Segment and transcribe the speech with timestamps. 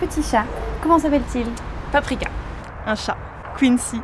[0.00, 0.44] petit chat.
[0.82, 1.46] Comment s'appelle-t-il?
[1.92, 2.28] Paprika,
[2.86, 3.16] un chat.
[3.58, 4.00] Quincy.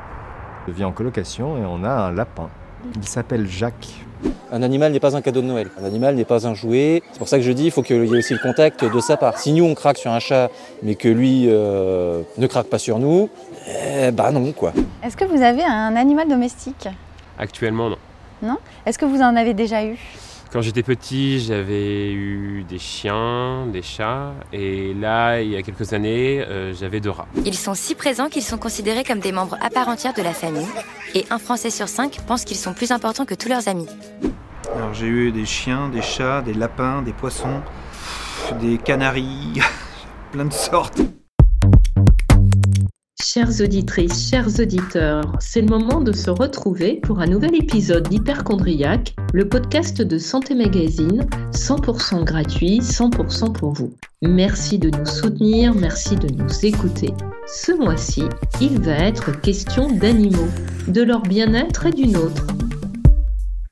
[0.67, 2.49] Je vis en colocation et on a un lapin.
[2.97, 4.05] Il s'appelle Jacques.
[4.51, 5.69] Un animal n'est pas un cadeau de Noël.
[5.81, 7.03] Un animal n'est pas un jouet.
[7.13, 9.01] C'est pour ça que je dis il faut qu'il y ait aussi le contact de
[9.01, 9.39] sa part.
[9.39, 10.51] Si nous on craque sur un chat,
[10.83, 13.29] mais que lui euh, ne craque pas sur nous,
[13.67, 14.73] eh bah non quoi.
[15.03, 16.89] Est-ce que vous avez un animal domestique?
[17.39, 17.99] Actuellement, non.
[18.43, 18.59] Non?
[18.87, 19.97] Est-ce que vous en avez déjà eu?
[20.53, 25.95] Quand j'étais petit, j'avais eu des chiens, des chats, et là, il y a quelques
[25.95, 27.27] années, euh, j'avais deux rats.
[27.47, 30.35] Ils sont si présents qu'ils sont considérés comme des membres à part entière de la
[30.35, 30.69] famille,
[31.15, 33.89] et un Français sur cinq pense qu'ils sont plus importants que tous leurs amis.
[34.77, 37.63] Alors j'ai eu des chiens, des chats, des lapins, des poissons,
[38.61, 39.59] des canaris,
[40.33, 41.01] plein de sortes.
[43.33, 49.15] Chères auditrices, chers auditeurs, c'est le moment de se retrouver pour un nouvel épisode d'Hyperchondriac,
[49.33, 53.95] le podcast de Santé Magazine, 100% gratuit, 100% pour vous.
[54.21, 57.15] Merci de nous soutenir, merci de nous écouter.
[57.47, 58.25] Ce mois-ci,
[58.61, 60.51] il va être question d'animaux,
[60.89, 62.47] de leur bien-être et du nôtre.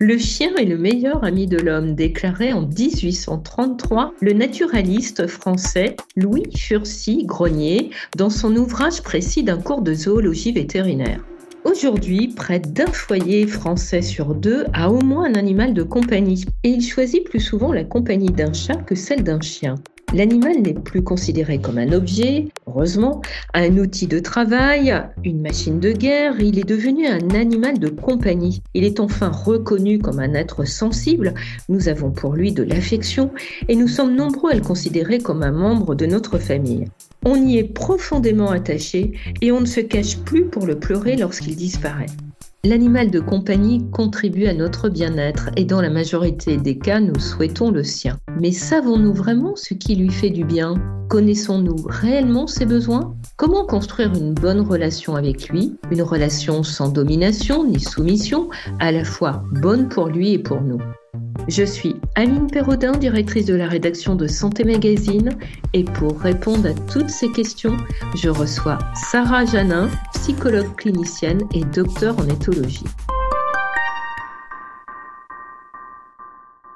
[0.02, 6.44] Le chien est le meilleur ami de l'homme, déclarait en 1833 le naturaliste français Louis
[6.56, 11.22] Furcy Grenier dans son ouvrage précis d'un cours de zoologie vétérinaire.
[11.64, 16.70] Aujourd'hui, près d'un foyer français sur deux a au moins un animal de compagnie et
[16.70, 19.74] il choisit plus souvent la compagnie d'un chat que celle d'un chien.
[20.12, 23.22] L'animal n'est plus considéré comme un objet, heureusement,
[23.54, 24.92] un outil de travail,
[25.24, 28.60] une machine de guerre, il est devenu un animal de compagnie.
[28.74, 31.34] Il est enfin reconnu comme un être sensible,
[31.68, 33.30] nous avons pour lui de l'affection
[33.68, 36.86] et nous sommes nombreux à le considérer comme un membre de notre famille.
[37.24, 41.54] On y est profondément attaché et on ne se cache plus pour le pleurer lorsqu'il
[41.54, 42.06] disparaît.
[42.62, 47.70] L'animal de compagnie contribue à notre bien-être et dans la majorité des cas, nous souhaitons
[47.70, 48.18] le sien.
[48.38, 50.74] Mais savons-nous vraiment ce qui lui fait du bien?
[51.08, 53.16] Connaissons-nous réellement ses besoins?
[53.38, 55.78] Comment construire une bonne relation avec lui?
[55.90, 60.82] Une relation sans domination ni soumission, à la fois bonne pour lui et pour nous.
[61.48, 65.30] Je suis Aline Perraudin, directrice de la rédaction de Santé Magazine,
[65.72, 67.76] et pour répondre à toutes ces questions,
[68.14, 72.84] je reçois Sarah Janin, psychologue clinicienne et docteur en éthologie.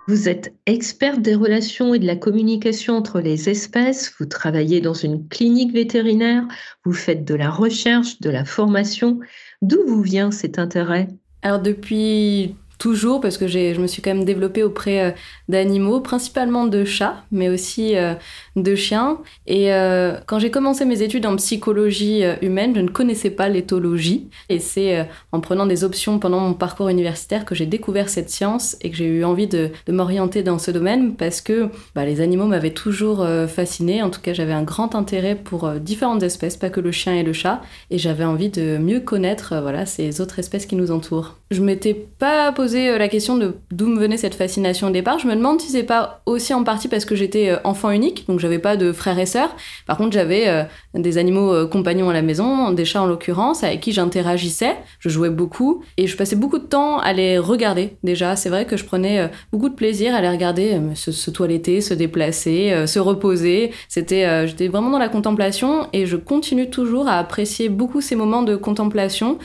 [0.06, 4.92] Vous êtes experte des relations et de la communication entre les espèces, vous travaillez dans
[4.92, 6.46] une clinique vétérinaire,
[6.84, 9.20] vous faites de la recherche, de la formation.
[9.62, 11.08] D'où vous vient cet intérêt?
[11.42, 15.10] Alors depuis toujours parce que je me suis quand même développée auprès euh,
[15.48, 18.12] d'animaux, principalement de chats, mais aussi euh,
[18.56, 19.20] de chiens.
[19.46, 24.28] Et euh, quand j'ai commencé mes études en psychologie humaine, je ne connaissais pas l'éthologie.
[24.50, 28.76] Et c'est en prenant des options pendant mon parcours universitaire que j'ai découvert cette science
[28.82, 32.46] et que j'ai eu envie de, m'orienter dans ce domaine parce que bah, les animaux
[32.46, 34.02] m'avaient toujours fasciné.
[34.02, 37.22] En tout cas, j'avais un grand intérêt pour différentes espèces, pas que le chien et
[37.22, 37.62] le chat.
[37.90, 39.54] Et j'avais envie de mieux connaître
[39.86, 41.36] ces autres espèces qui nous entourent.
[41.50, 45.18] Je m'étais pas posé la question de d'où me venait cette fascination au départ.
[45.18, 48.40] Je me demande si c'est pas aussi en partie parce que j'étais enfant unique, donc
[48.40, 49.54] j'avais pas de frères et sœurs.
[49.86, 53.92] Par contre, j'avais des animaux compagnons à la maison, des chats en l'occurrence, avec qui
[53.92, 54.76] j'interagissais.
[54.98, 57.96] Je jouais beaucoup et je passais beaucoup de temps à les regarder.
[58.02, 61.80] Déjà, c'est vrai que je prenais beaucoup de plaisir à les regarder se, se toiletter,
[61.80, 63.72] se déplacer, se reposer.
[63.88, 68.42] C'était, j'étais vraiment dans la contemplation et je continue toujours à apprécier beaucoup ces moments
[68.42, 69.38] de contemplation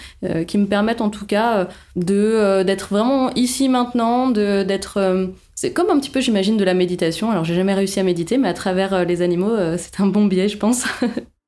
[0.47, 5.99] qui me permettent en tout cas de d'être vraiment ici maintenant, d'être c'est comme un
[5.99, 7.29] petit peu, j'imagine, de la méditation.
[7.31, 10.47] Alors, j'ai jamais réussi à méditer, mais à travers les animaux, c'est un bon biais,
[10.47, 10.85] je pense.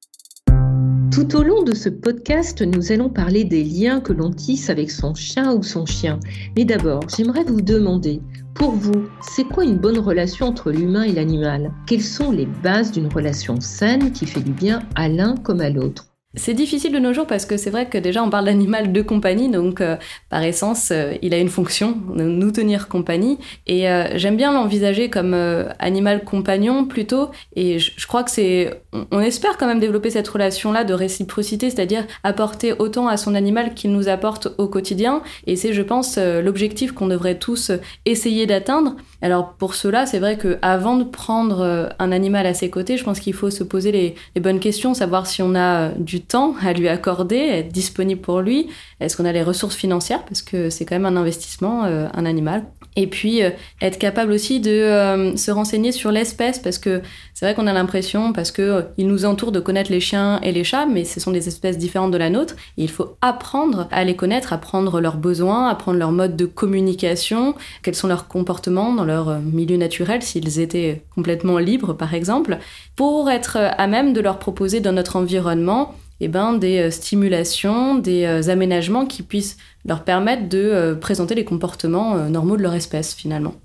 [1.12, 4.90] Tout au long de ce podcast, nous allons parler des liens que l'on tisse avec
[4.90, 6.22] son chat ou son chien.
[6.56, 8.22] Mais d'abord, j'aimerais vous demander,
[8.54, 11.74] pour vous, c'est quoi une bonne relation entre l'humain et l'animal?
[11.86, 15.70] Quelles sont les bases d'une relation saine qui fait du bien à l'un comme à
[15.70, 16.11] l'autre?
[16.36, 19.02] C'est difficile de nos jours parce que c'est vrai que déjà on parle d'animal de
[19.02, 19.98] compagnie, donc euh,
[20.30, 23.38] par essence euh, il a une fonction, nous tenir compagnie.
[23.68, 25.34] Et euh, j'aime bien l'envisager comme
[25.80, 27.32] animal compagnon plutôt.
[27.58, 31.70] Et je, crois que c'est, on, on, espère quand même développer cette relation-là de réciprocité,
[31.70, 35.24] c'est-à-dire apporter autant à son animal qu'il nous apporte au quotidien.
[35.48, 37.72] Et c'est, je pense, l'objectif qu'on devrait tous
[38.06, 38.96] essayer d'atteindre.
[39.22, 43.04] Alors pour cela, c'est vrai que avant de prendre un animal à ses côtés, je
[43.04, 46.56] pense qu'il faut se poser les, les bonnes questions, savoir si on a du temps
[46.62, 48.68] à lui accorder, être disponible pour lui.
[49.00, 50.24] Est-ce qu'on a les ressources financières?
[50.26, 52.66] Parce que c'est quand même un investissement, euh, un animal.
[52.98, 53.52] et puis euh,
[53.82, 56.60] être capable aussi de euh, se renseigner sur l'espèce.
[56.60, 57.02] Parce que
[57.34, 60.52] c'est vrai qu'on a l'impression parce que il nous entoure de connaître les chiens et
[60.52, 62.56] les chats mais ce sont des espèces différentes de la nôtre.
[62.78, 67.96] Il faut apprendre à les connaître apprendre leurs besoins apprendre leur mode de communication quels
[67.96, 72.60] sont leurs comportements dans leur milieu naturel s'ils étaient complètement libres par exemple
[72.96, 78.50] pour être à même de leur proposer dans notre environnement eh ben, des stimulations, des
[78.50, 83.14] aménagements qui puissent leur permettre de euh, présenter les comportements euh, normaux de leur espèce
[83.14, 83.56] finalement.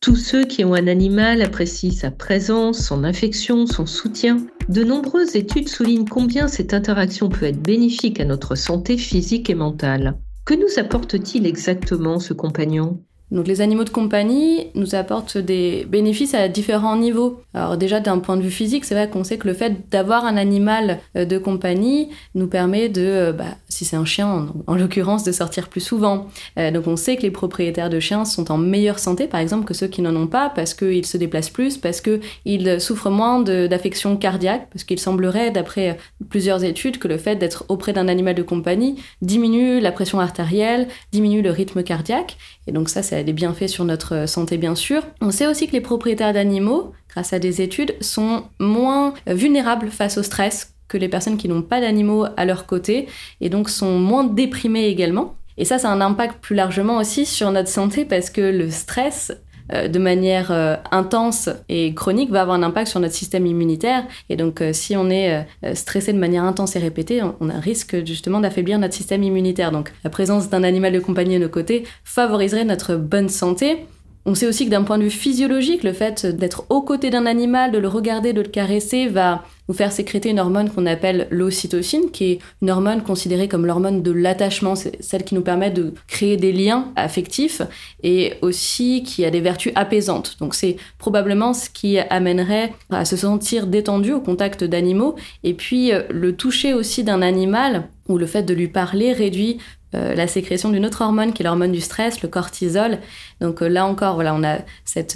[0.00, 4.38] Tous ceux qui ont un animal apprécient sa présence, son affection, son soutien.
[4.68, 9.54] De nombreuses études soulignent combien cette interaction peut être bénéfique à notre santé physique et
[9.54, 10.16] mentale.
[10.46, 13.02] Que nous apporte-t-il exactement ce compagnon?
[13.30, 17.40] Donc les animaux de compagnie nous apportent des bénéfices à différents niveaux.
[17.54, 20.24] Alors déjà d'un point de vue physique, c'est vrai qu'on sait que le fait d'avoir
[20.24, 24.74] un animal euh, de compagnie nous permet de, euh, bah, si c'est un chien en,
[24.74, 26.26] l'occurrence, de sortir plus souvent.
[26.58, 29.64] Euh, donc on sait que les propriétaires de chiens sont en meilleure santé par exemple
[29.64, 33.40] que ceux qui n'en ont pas parce qu'ils se déplacent plus, parce qu'ils souffrent moins
[33.40, 35.96] d'affections cardiaques, parce qu'il semblerait d'après
[36.28, 40.86] plusieurs études que le fait d'être auprès d'un animal de compagnie diminue la pression artérielle,
[41.10, 42.36] diminue le rythme cardiaque.
[42.66, 45.06] Et donc ça c'est des bienfaits sur notre santé bien sûr.
[45.22, 50.18] On sait aussi que les propriétaires d'animaux, grâce à des études, sont moins vulnérables face
[50.18, 53.08] au stress que les personnes qui n'ont pas d'animaux à leur côté
[53.40, 55.36] et donc sont moins déprimées également.
[55.56, 58.70] Et ça, ça a un impact plus largement aussi sur notre santé parce que le
[58.70, 59.32] stress
[59.72, 64.04] euh, de manière euh, intense et chronique va avoir un impact sur notre système immunitaire.
[64.28, 67.60] Et donc, euh, si on est stressé de manière intense et répétée, on, a un
[67.60, 69.70] risque justement d'affaiblir notre système immunitaire.
[69.70, 73.86] Donc, la présence d'un animal de compagnie à nos côtés favoriserait notre bonne santé.
[74.26, 77.24] On sait aussi que d'un point de vue physiologique, le fait d'être aux côtés d'un
[77.24, 81.28] animal, de le regarder, de le caresser, va nous faire sécréter une hormone qu'on appelle
[81.30, 85.70] l'ocytocine, qui est une hormone considérée comme l'hormone de l'attachement, c'est celle qui nous permet
[85.70, 87.62] de créer des liens affectifs
[88.02, 90.36] et aussi qui a des vertus apaisantes.
[90.40, 95.14] Donc c'est probablement ce qui amènerait à se sentir détendu au contact d'animaux.
[95.44, 99.58] Et puis euh, le toucher aussi d'un animal ou le fait de lui parler réduit
[99.94, 102.98] euh, la sécrétion d'une autre hormone qui est l'hormone du stress, le cortisol.
[103.40, 104.58] Donc euh, là encore, voilà, on a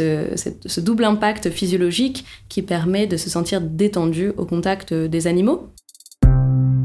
[0.01, 5.74] euh, ce double impact physiologique qui permet de se sentir détendu au contact des animaux.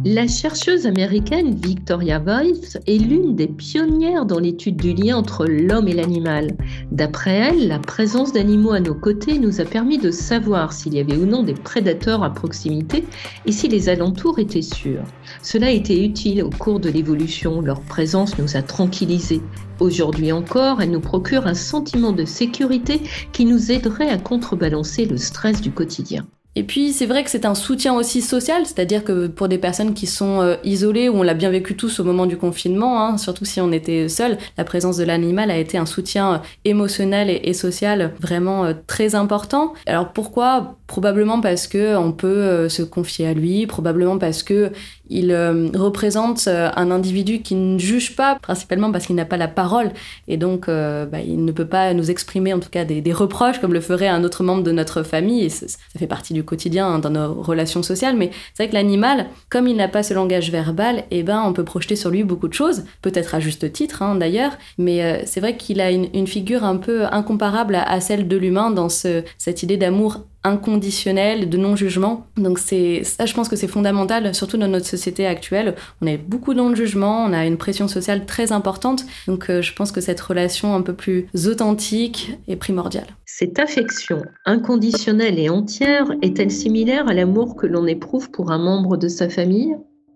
[0.06, 5.90] La chercheuse américaine Victoria Weiss est l'une des pionnières dans l'étude du lien entre l'homme
[5.90, 6.56] et l'animal.
[6.90, 11.02] D'après elle, la présence d'animaux à nos côtés nous a permis de savoir s'il y
[11.02, 13.04] avait ou non des prédateurs à proximité
[13.46, 15.04] et si les alentours étaient sûrs.
[15.44, 19.42] Cela été utile au cours de l'évolution, leur présence nous a tranquillisés.
[19.82, 23.02] Aujourd'hui encore, elle nous procure un sentiment de sécurité
[23.34, 26.26] qui nous aiderait à contrebalancer le stress du quotidien.
[26.60, 29.94] Et puis c'est vrai que c'est un soutien aussi social, c'est-à-dire que pour des personnes
[29.94, 33.18] qui sont euh, isolées, ou on l'a bien vécu tous au moment du confinement, hein,
[33.18, 37.30] surtout si on était seul, la présence de l'animal a été un soutien euh, émotionnel
[37.30, 39.74] et, social vraiment euh, très important.
[39.86, 40.76] Alors pourquoi?
[40.86, 44.72] Probablement parce que on peut se confier à lui, probablement parce que
[45.10, 45.34] il
[45.76, 49.92] représente un individu qui ne juge pas, principalement parce qu'il n'a pas la parole,
[50.28, 53.60] et donc bah, il ne peut pas nous exprimer en tout cas des, des, reproches
[53.60, 55.68] comme le ferait un autre membre de notre famille, et ça
[55.98, 59.68] fait partie du quotidien, hein, dans nos relations sociales, mais c'est vrai que l'animal, comme
[59.68, 62.54] il n'a pas ce langage verbal, eh ben, on peut projeter sur lui beaucoup de
[62.54, 66.64] choses, peut-être à juste titre hein, d'ailleurs, mais euh, c'est vrai qu'il a une, figure
[66.64, 72.28] un peu incomparable à, celle de l'humain dans cette idée d'amour inconditionnel, de non-jugement.
[72.38, 75.76] Donc c'est ça, je pense que c'est fondamental, surtout dans notre société actuelle.
[76.02, 79.06] On est beaucoup dans le jugement, on a une pression sociale très importante.
[79.28, 83.08] Donc euh, je pense que cette relation un peu plus authentique est primordiale.
[83.26, 88.98] Cette affection inconditionnelle et entière est-elle similaire à l'amour que l'on éprouve pour un membre
[88.98, 89.76] de sa famille?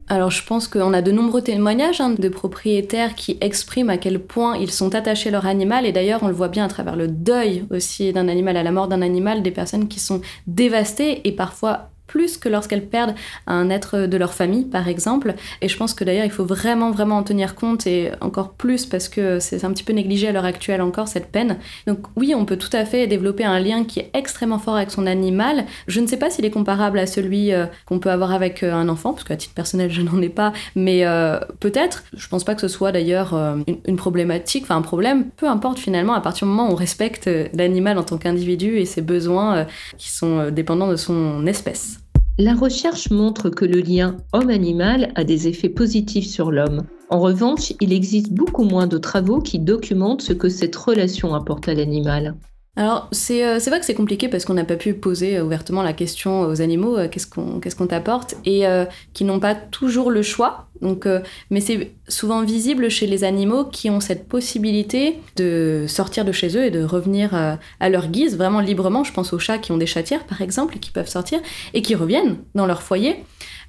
[0.09, 4.19] Alors je pense qu'on a de nombreux témoignages hein, de propriétaires qui expriment à quel
[4.19, 5.85] point ils sont attachés à leur animal.
[5.85, 8.71] Et d'ailleurs on le voit bien à travers le deuil aussi d'un animal, à la
[8.71, 13.15] mort d'un animal, des personnes qui sont dévastées et parfois plus que lorsqu'elles perdent
[13.47, 15.33] un être de leur famille, par exemple.
[15.61, 18.85] Et je pense que d'ailleurs, il faut vraiment, vraiment en tenir compte et encore plus
[18.85, 21.57] parce que c'est un petit peu négligé à l'heure actuelle encore, cette peine.
[21.87, 24.91] Donc oui, on peut tout à fait développer un lien qui est extrêmement fort avec
[24.91, 25.65] son animal.
[25.87, 28.73] Je ne sais pas s'il est comparable à celui euh, qu'on peut avoir avec euh,
[28.73, 32.03] un enfant, parce qu'à titre personnel, je n'en ai pas, mais euh, peut-être.
[32.15, 35.79] Je pense pas que ce soit d'ailleurs une, une, problématique, enfin un problème, peu importe
[35.79, 39.65] finalement, à partir du moment où on respecte l'animal en tant qu'individu et ses besoins
[39.97, 41.92] qui sont dépendants de son espèce.
[42.39, 46.87] La recherche montre que le lien homme-animal a des effets positifs sur l'homme.
[47.11, 51.67] En revanche, il existe beaucoup moins de travaux qui documentent ce que cette relation apporte
[51.67, 52.35] à l'animal.
[52.75, 55.93] Alors, c'est euh, vrai que c'est compliqué parce qu'on n'a pas pu poser ouvertement la
[55.93, 60.09] question aux animaux, euh, qu'est-ce qu'on qu'est-ce qu'on t'apporte, et euh, qui n'ont pas toujours
[60.09, 61.19] le choix Donc, euh,
[61.51, 66.57] mais c'est souvent visible chez les animaux qui ont cette possibilité de sortir de chez
[66.57, 69.03] eux et de revenir euh, à leur guise, vraiment librement.
[69.03, 71.39] Je pense aux chats qui ont des chatières, par exemple, et qui peuvent sortir
[71.73, 73.23] et qui reviennent dans leur foyer.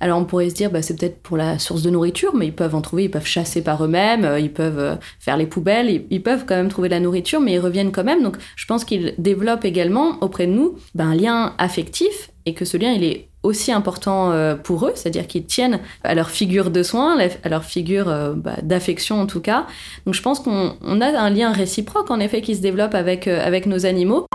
[0.05, 2.53] Alors on pourrait se dire, bah, c'est peut-être pour la source de nourriture, mais ils
[2.53, 6.23] peuvent en trouver, ils peuvent chasser par eux-mêmes, euh, ils peuvent faire les poubelles, ils,
[6.23, 8.23] peuvent quand même trouver de la nourriture, mais ils reviennent quand même.
[8.23, 12.67] Donc je pense qu'ils développent également auprès de nous bah, un lien affectif et que
[12.67, 16.71] ce lien, il est aussi important euh, pour eux, c'est-à-dire qu'ils tiennent à leur figure
[16.71, 19.67] de soins, à leur figure euh, bah, d'affection en tout cas.
[20.05, 23.43] Donc je pense qu'on a un lien réciproque en effet qui se développe avec, euh,
[23.43, 24.27] avec nos animaux.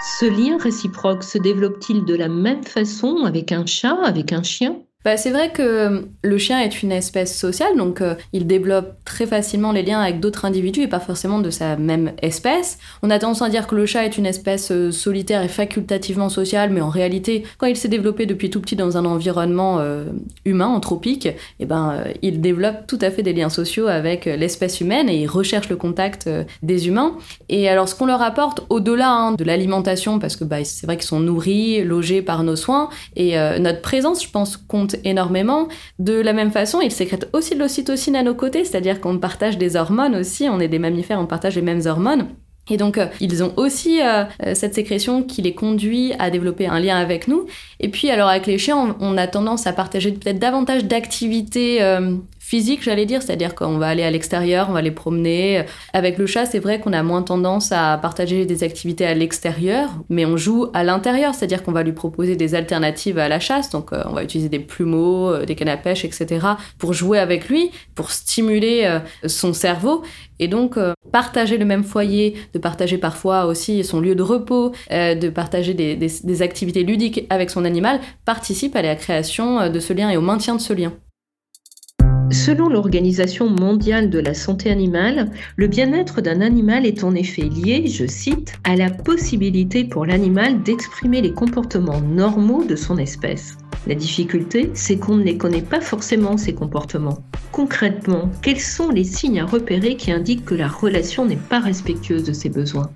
[0.00, 4.82] Ce lien réciproque se développe-t-il de la même façon avec un chat, avec un chien?
[5.02, 9.26] Bah, c'est vrai que le chien est une espèce sociale, donc euh, il développe très
[9.26, 12.78] facilement les liens avec d'autres individus et pas forcément de sa même espèce.
[13.02, 16.28] On a tendance à dire que le chat est une espèce euh, solitaire et facultativement
[16.28, 20.04] sociale, mais en réalité, quand il s'est développé depuis tout petit dans un environnement euh,
[20.44, 21.28] humain, anthropique,
[21.60, 25.26] eh ben, il développe tout à fait des liens sociaux avec l'espèce humaine et il
[25.28, 26.28] recherche le contact
[26.62, 27.16] des humains.
[27.48, 30.98] Et alors, ce qu'on leur apporte au-delà hein, de l'alimentation, parce que bah, c'est vrai
[30.98, 35.68] qu'ils sont nourris, logés par nos soins, et notre présence, je pense, compte énormément.
[35.98, 39.58] De la même façon, ils sécrètent aussi de l'ocytocine à nos côtés, c'est-à-dire qu'on partage
[39.58, 42.28] des hormones aussi, on est des mammifères, on partage les mêmes hormones.
[42.70, 46.68] Et donc, euh, ils ont aussi euh, euh, cette sécrétion qui les conduit à développer
[46.68, 47.46] un lien avec nous.
[47.80, 51.80] Et puis, alors, avec les chiens, on, a tendance à partager peut-être davantage d'activités
[52.50, 55.62] physique, j'allais dire, c'est-à-dire qu'on va aller à l'extérieur, on va les promener.
[55.92, 59.88] Avec le chat, c'est vrai qu'on a moins tendance à partager des activités à l'extérieur,
[60.08, 63.70] mais on joue à l'intérieur, c'est-à-dire qu'on va lui proposer des alternatives à la chasse,
[63.70, 66.44] donc euh, on va utiliser des plumeaux, euh, des cannes à pêche, etc.,
[66.76, 70.02] pour jouer avec lui, pour stimuler euh, son cerveau.
[70.40, 70.78] Et donc,
[71.12, 75.96] partager le même foyer, de partager parfois aussi son lieu de repos, de partager des,
[75.96, 80.22] des activités ludiques avec son animal, participe à la création de ce lien et au
[80.22, 80.94] maintien de ce lien.
[82.32, 87.86] Selon l'Organisation mondiale de la santé animale, le bien-être d'un animal est en effet lié,
[87.88, 93.56] je cite, à la possibilité pour l'animal d'exprimer les comportements normaux de son espèce.
[93.86, 97.18] La difficulté, c'est qu'on ne les connaît pas forcément, ces comportements.
[97.50, 102.24] Concrètement, quels sont les signes à repérer qui indiquent que la relation n'est pas respectueuse
[102.24, 102.90] de ses besoins?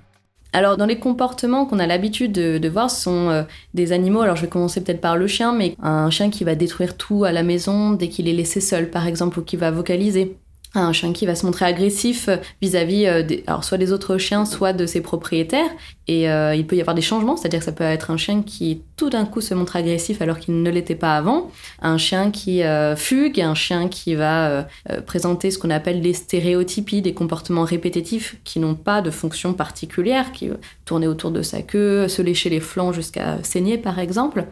[0.55, 3.43] Alors, dans les comportements qu'on a l'habitude de, voir, ce sont euh,
[3.73, 4.21] des animaux.
[4.21, 7.25] Alors, je vais commencer peut-être par le chien, mais un chien qui va détruire tout
[7.25, 10.37] à la maison dès qu'il est laissé seul, par exemple, ou qui va vocaliser
[10.79, 12.29] un chien qui va se montrer agressif
[12.61, 15.69] vis-à-vis euh, alors soit des autres chiens, soit de ses propriétaires.
[16.07, 18.43] Et euh, il peut y avoir des changements, c'est-à-dire que ça peut être un chien
[18.43, 21.49] qui tout d'un coup se montre agressif alors qu'il ne l'était pas avant,
[21.81, 24.67] un chien qui euh, fugue, un chien qui va
[25.07, 30.31] présenter ce qu'on appelle des stéréotypies, des comportements répétitifs qui n'ont pas de fonction particulière,
[30.31, 30.49] qui
[30.85, 34.45] tourner autour de sa queue, se lécher les flancs jusqu'à saigner par exemple.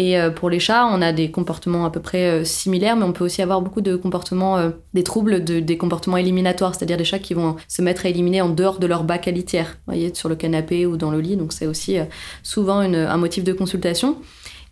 [0.00, 3.04] Et euh, pour les chats, on a des comportements à peu près euh, similaires, mais
[3.04, 7.04] on peut aussi avoir beaucoup de comportements, euh, des troubles, des comportements éliminatoires, c'est-à-dire des
[7.04, 10.14] chats qui vont se mettre à éliminer en dehors de leur bac à litière, voyez,
[10.14, 11.36] sur le canapé ou dans le lit.
[11.36, 11.98] Donc c'est aussi
[12.42, 14.16] souvent un motif de consultation.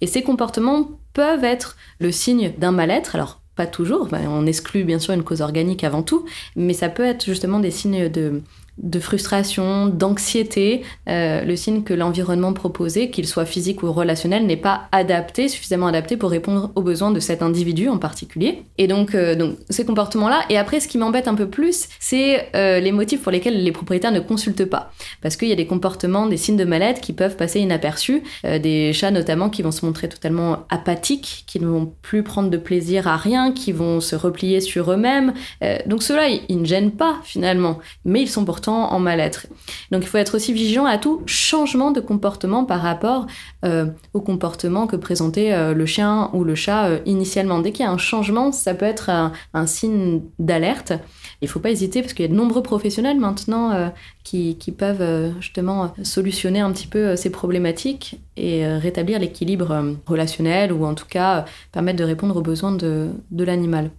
[0.00, 3.14] Et ces comportements peuvent être le signe d'un mal-être.
[3.14, 6.24] Alors pas toujours, on exclut bien sûr une cause organique avant tout,
[6.56, 8.40] mais ça peut être justement des signes de,
[8.82, 14.56] de frustration, d'anxiété, euh, le signe que l'environnement proposé, qu'il soit physique ou relationnel, n'est
[14.56, 18.62] pas adapté, suffisamment adapté pour répondre aux besoins de cet individu en particulier.
[18.78, 20.42] Et donc, euh, donc ces comportements-là.
[20.48, 23.72] Et après, ce qui m'embête un peu plus, c'est euh, les motifs pour lesquels les
[23.72, 24.92] propriétaires ne consultent pas.
[25.22, 28.22] Parce qu'il y a des comportements, des signes de mal-être qui peuvent passer inaperçus.
[28.44, 32.56] des chats notamment qui vont se montrer totalement apathiques, qui ne vont plus prendre de
[32.56, 35.32] plaisir à rien, qui vont se replier sur eux-mêmes.
[35.86, 39.46] donc ceux-là, ils ne gênent pas finalement, mais ils sont pourtant en mal-être.
[39.90, 43.26] Donc il faut être aussi vigilant à tout changement de comportement par rapport
[43.64, 47.58] euh, au comportement que présentait euh, le chien ou le chat euh, initialement.
[47.58, 50.92] Dès qu'il y a un changement, ça peut être un, signe d'alerte.
[51.40, 53.92] Il ne faut pas hésiter parce qu'il y a de nombreux professionnels maintenant
[54.24, 60.94] qui, peuvent justement solutionner un petit peu ces problématiques et rétablir l'équilibre relationnel ou en
[60.94, 63.90] tout cas permettre de répondre aux besoins de l'animal.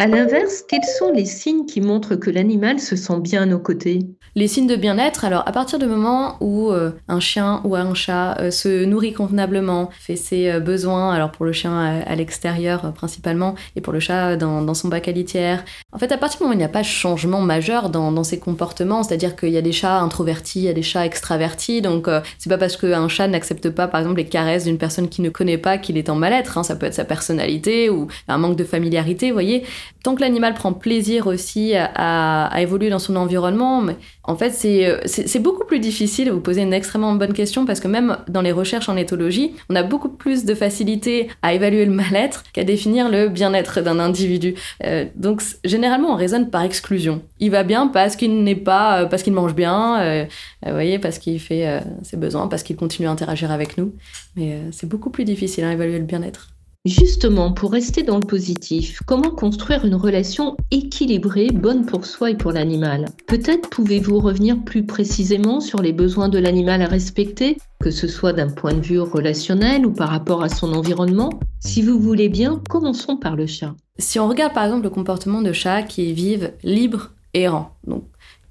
[0.00, 3.58] À l'inverse, quels sont les signes qui montrent que l'animal se sent bien à nos
[3.58, 4.06] côtés?
[4.36, 7.94] Les signes de bien-être, alors à partir du moment où euh, un chien ou un
[7.94, 11.76] chat euh, se nourrit convenablement, fait ses euh, besoins, alors pour le chien
[12.06, 16.16] à, l'extérieur principalement, et pour le chat dans, son bac à litière, en fait à
[16.16, 19.34] partir du moment où il n'y a pas de changement majeur dans, ses comportements, c'est-à-dire
[19.34, 22.58] qu'il y a des chats introvertis, il y a des chats extravertis, donc c'est pas
[22.58, 25.78] parce qu'un chat n'accepte pas par exemple les caresses d'une personne qu'il ne connaît pas
[25.78, 26.62] qu'il est en mal-être, hein.
[26.62, 29.64] ça peut être sa personnalité ou un manque de familiarité, vous voyez.
[30.02, 35.38] Tant que l'animal prend plaisir aussi à, évoluer dans son environnement, mais en fait, c'est
[35.38, 36.30] beaucoup plus difficile.
[36.30, 39.76] Vous posez une extrêmement bonne question parce que même dans les recherches en éthologie, on
[39.76, 44.54] a beaucoup plus de facilité à évaluer le mal-être qu'à définir le bien-être d'un individu.
[44.84, 47.22] Euh, donc, généralement, on raisonne par exclusion.
[47.40, 50.24] Il va bien parce qu'il n'est pas, parce qu'il mange bien, euh,
[50.64, 53.94] vous voyez, parce qu'il fait ses besoins, parce qu'il continue à interagir avec nous.
[54.36, 56.50] Mais c'est beaucoup plus difficile à évaluer le bien-être.
[56.88, 62.34] Justement, pour rester dans le positif, comment construire une relation équilibrée, bonne pour soi et
[62.34, 63.04] pour l'animal?
[63.26, 68.32] Peut-être pouvez-vous revenir plus précisément sur les besoins de l'animal à respecter, que ce soit
[68.32, 71.28] d'un point de vue relationnel ou par rapport à son environnement?
[71.60, 73.74] Si vous voulez bien, commençons par le chat.
[73.98, 78.04] Si on regarde par exemple le comportement de chats qui vivent libres errants, donc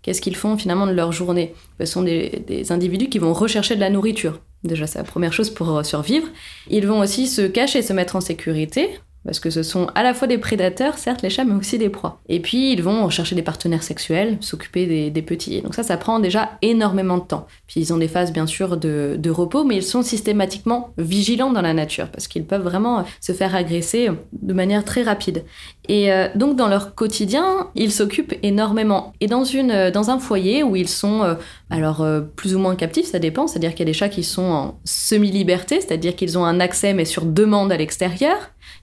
[0.03, 1.56] qu'est-ce qu'ils font finalement de leur journée?
[1.79, 5.50] Ce sont des individus qui vont rechercher de la nourriture Déjà, c'est la première chose
[5.50, 6.28] pour euh, survivre.
[6.70, 10.13] Ils vont aussi se cacher, se mettre en sécurité, parce que ce sont à la
[10.13, 12.22] fois des prédateurs, certes les chats, mais aussi des proies.
[12.29, 15.62] Et puis ils vont chercher des partenaires sexuels, s'occuper des, petits.
[15.62, 17.46] donc ça, ça prend déjà énormément de temps.
[17.67, 21.62] Puis ils ont des phases bien sûr de, repos, mais ils sont systématiquement vigilants dans
[21.62, 25.43] la nature, parce qu'ils peuvent vraiment se faire agresser de manière très rapide.
[25.89, 29.12] Et euh, donc dans leur quotidien, ils s'occupent énormément.
[29.19, 31.36] Et dans, une, dans un foyer où ils sont euh,
[31.69, 34.24] alors euh, plus ou moins captifs, ça dépend, c'est-à-dire qu'il y a des chats qui
[34.24, 38.38] sont en semi-liberté, c'est-à-dire qu'ils ont un accès mais sur demande à l'extérieur.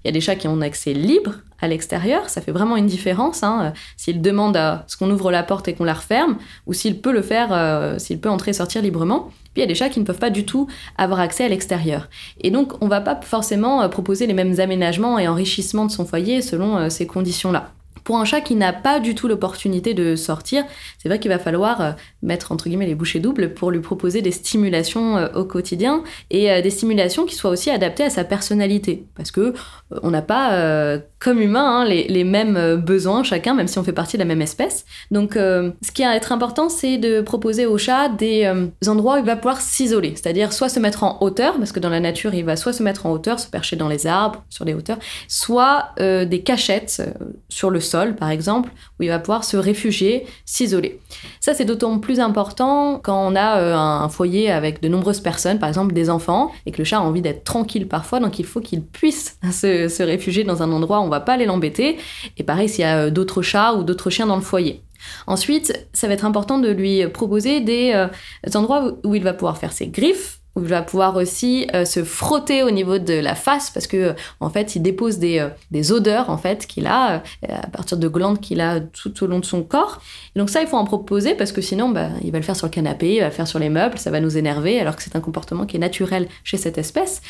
[0.04, 2.86] Il y a des chats qui ont accès libre à l'extérieur, ça fait vraiment une
[2.86, 3.42] différence.
[3.42, 6.36] Hein, s'il demande à ce qu'on ouvre la porte et qu'on la referme,
[6.66, 9.30] ou s'il peut le faire, euh, s'il peut entrer et sortir librement.
[9.54, 11.48] Puis il y a des chats qui ne peuvent pas du tout avoir accès à
[11.48, 12.08] l'extérieur.
[12.40, 15.92] Et donc on ne va pas forcément euh, proposer les mêmes aménagements et enrichissements de
[15.92, 17.70] son foyer selon euh, ces conditions-là.
[18.04, 20.64] Pour un chat qui n'a pas du tout l'opportunité de sortir,
[20.98, 21.92] c'est vrai qu'il va falloir euh,
[22.22, 26.52] mettre entre guillemets les bouchées doubles pour lui proposer des stimulations euh, au quotidien et
[26.52, 29.06] euh, des stimulations qui soient aussi adaptées à sa personnalité.
[29.16, 29.54] Parce que
[30.02, 34.16] on n'a pas, comme humain, hein, les, mêmes besoins chacun, même si on fait partie
[34.16, 34.84] de la même espèce.
[35.10, 38.50] Donc, ce qui va être important, c'est de proposer au chat des
[38.88, 41.90] endroits où il va pouvoir s'isoler, c'est-à-dire soit se mettre en hauteur, parce que dans
[41.90, 44.64] la nature, il va soit se mettre en hauteur, se percher dans les arbres, sur
[44.64, 47.02] des hauteurs, soit des cachettes
[47.48, 51.00] sur le sol par exemple, où il va pouvoir se réfugier, s'isoler.
[51.40, 55.58] Ça, c'est d'autant plus important quand on a euh, un foyer avec de nombreuses personnes,
[55.58, 58.44] par exemple des enfants, et que le chat a envie d'être tranquille parfois, donc il
[58.44, 61.98] faut qu'il puisse se, réfugier dans un endroit où on va pas aller l'embêter.
[62.36, 64.82] Et pareil, s'il y a euh, d'autres chats ou d'autres chiens dans le foyer.
[65.26, 68.08] Ensuite, ça va être important de lui proposer des euh,
[68.54, 72.04] endroits où il va pouvoir faire ses griffes, où il va pouvoir aussi euh, se
[72.04, 75.92] frotter au niveau de la face parce que en fait il dépose des, euh, des
[75.92, 79.40] odeurs en fait qu'il a euh, à partir de glandes qu'il a tout au long
[79.40, 80.00] de son corps.
[80.34, 82.56] Et donc ça il faut en proposer parce que sinon bah, il va le faire
[82.56, 84.96] sur le canapé il va le faire sur les meubles ça va nous énerver alors
[84.96, 87.20] que c'est un comportement qui est naturel chez cette espèce.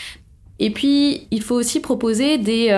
[0.61, 2.71] Et puis, il faut aussi proposer des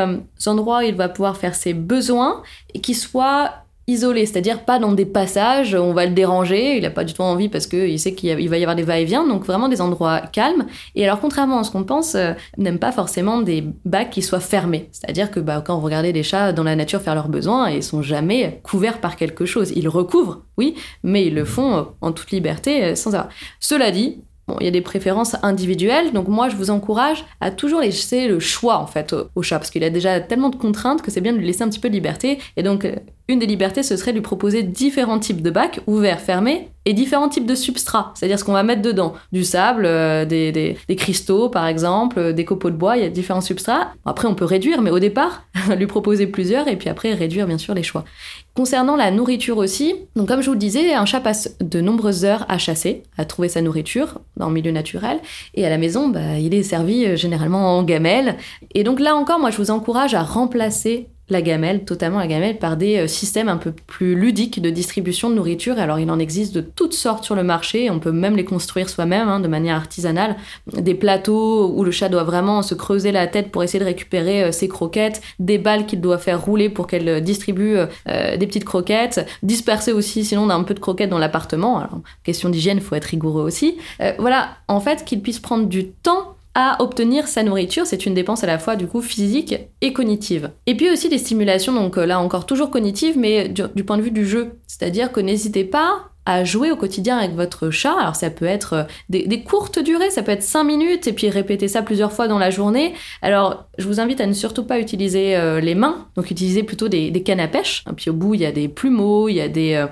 [0.46, 2.42] endroits où il va pouvoir faire ses besoins
[2.72, 6.90] et qui soient isolé, c'est-à-dire pas dans des passages, on va le déranger, il n'a
[6.90, 9.68] pas du tout envie parce qu'il sait qu'il va y avoir des va-et-vient, donc vraiment
[9.68, 10.66] des endroits calmes.
[10.94, 14.40] Et alors contrairement à ce qu'on pense, euh, n'aime pas forcément des bacs qui soient
[14.40, 14.88] fermés.
[14.90, 17.82] C'est-à-dire que bah, quand vous regardez des chats dans la nature faire leurs besoins, ils
[17.82, 19.72] sont jamais couverts par quelque chose.
[19.76, 23.28] Ils recouvrent, oui, mais ils le font euh, en toute liberté euh, sans avoir.
[23.60, 27.50] Cela dit, Bon, il y a des préférences individuelles, donc moi je vous encourage à
[27.50, 31.02] toujours laisser le choix en fait au, chat, parce qu'il a déjà tellement de contraintes
[31.02, 32.38] que c'est bien de lui laisser un petit peu de liberté.
[32.56, 32.86] Et donc
[33.28, 36.92] une des libertés, ce serait de lui proposer différents types de bacs, ouverts, fermés, et
[36.92, 39.14] différents types de substrats, c'est-à-dire ce qu'on va mettre dedans.
[39.32, 43.06] Du sable, euh, des, des, cristaux par exemple, euh, des copeaux de bois, il y
[43.06, 43.92] a différents substrats.
[44.04, 45.42] Après on peut réduire, mais au départ,
[45.76, 48.04] lui proposer plusieurs, et puis après réduire bien sûr les choix.
[48.54, 52.24] Concernant la nourriture aussi, donc comme je vous le disais, un chat passe de nombreuses
[52.24, 55.18] heures à chasser, à trouver sa nourriture dans le milieu naturel,
[55.54, 58.36] et à la maison, bah, il est servi euh, généralement en gamelle.
[58.76, 62.58] Et donc là encore, moi je vous encourage à remplacer la gamelle, totalement la gamelle,
[62.58, 65.78] par des euh, systèmes un peu plus ludiques de distribution de nourriture.
[65.78, 68.88] Alors il en existe de toutes sortes sur le marché, on peut même les construire
[68.88, 70.36] soi-même hein, de manière artisanale.
[70.72, 74.44] Des plateaux où le chat doit vraiment se creuser la tête pour essayer de récupérer
[74.44, 78.64] euh, ses croquettes, des balles qu'il doit faire rouler pour qu'elle euh, distribue des petites
[78.64, 81.78] croquettes, disperser aussi sinon on a un peu de croquettes dans l'appartement.
[81.78, 83.76] Alors question d'hygiène, faut être rigoureux aussi.
[84.18, 87.86] voilà, en fait qu'il puisse prendre du temps à obtenir sa nourriture.
[87.86, 90.50] C'est une dépense à la fois du coup physique et cognitive.
[90.64, 94.02] Et puis aussi des stimulations, donc euh, là encore toujours cognitives, mais du, point de
[94.02, 94.52] vue du jeu.
[94.66, 97.94] C'est-à-dire que n'hésitez pas à jouer au quotidien avec votre chat.
[98.00, 101.28] Alors ça peut être euh, des, courtes durées, ça peut être 5 minutes et puis
[101.28, 102.94] répéter ça plusieurs fois dans la journée.
[103.20, 106.88] Alors je vous invite à ne surtout pas utiliser euh, les mains, donc utiliser plutôt
[106.88, 107.84] des, cannes à pêche.
[107.90, 109.84] Et puis au bout il y a des plumeaux, il y a des,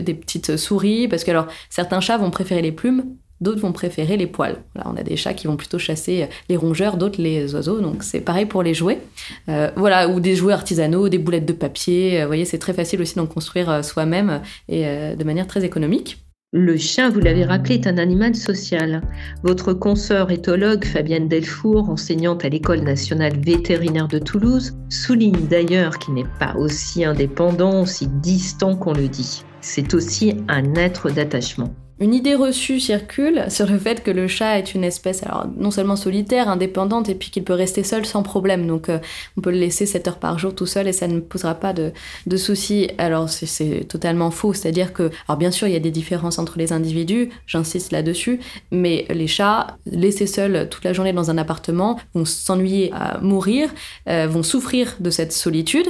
[0.00, 3.04] des petites souris, parce que alors certains chats vont préférer les plumes,
[3.40, 4.56] D'autres vont préférer les poils.
[4.74, 7.80] Voilà, on a des chats qui vont plutôt chasser les rongeurs, d'autres les oiseaux.
[7.80, 9.00] Donc c'est pareil pour les jouets.
[9.48, 12.20] Euh, voilà, ou des jouets artisanaux, des boulettes de papier.
[12.20, 14.84] vous voyez, c'est très facile aussi d'en construire soi-même et
[15.16, 16.18] de manière très économique.
[16.52, 19.02] Le chien, vous l'avez rappelé, est un animal social.
[19.44, 26.14] Votre consoeur éthologue Fabienne Delfour, enseignante à l'École nationale vétérinaire de Toulouse, souligne d'ailleurs qu'il
[26.14, 29.44] n'est pas aussi indépendant, aussi distant qu'on le dit.
[29.60, 31.72] C'est aussi un être d'attachement.
[32.00, 35.70] Une idée reçue circule sur le fait que le chat est une espèce alors non
[35.70, 38.66] seulement solitaire, indépendante, et puis qu'il peut rester seul sans problème.
[38.66, 38.98] Donc euh,
[39.36, 41.74] on peut le laisser 7 heures par jour tout seul et ça ne posera pas
[41.74, 41.92] de,
[42.26, 42.88] de soucis.
[42.96, 46.56] Alors c'est totalement faux, c'est-à-dire que, alors bien sûr il y a des différences entre
[46.56, 52.00] les individus, j'insiste là-dessus, mais les chats laissés seuls toute la journée dans un appartement
[52.14, 53.68] vont s'ennuyer à mourir,
[54.08, 55.88] euh, vont souffrir de cette solitude.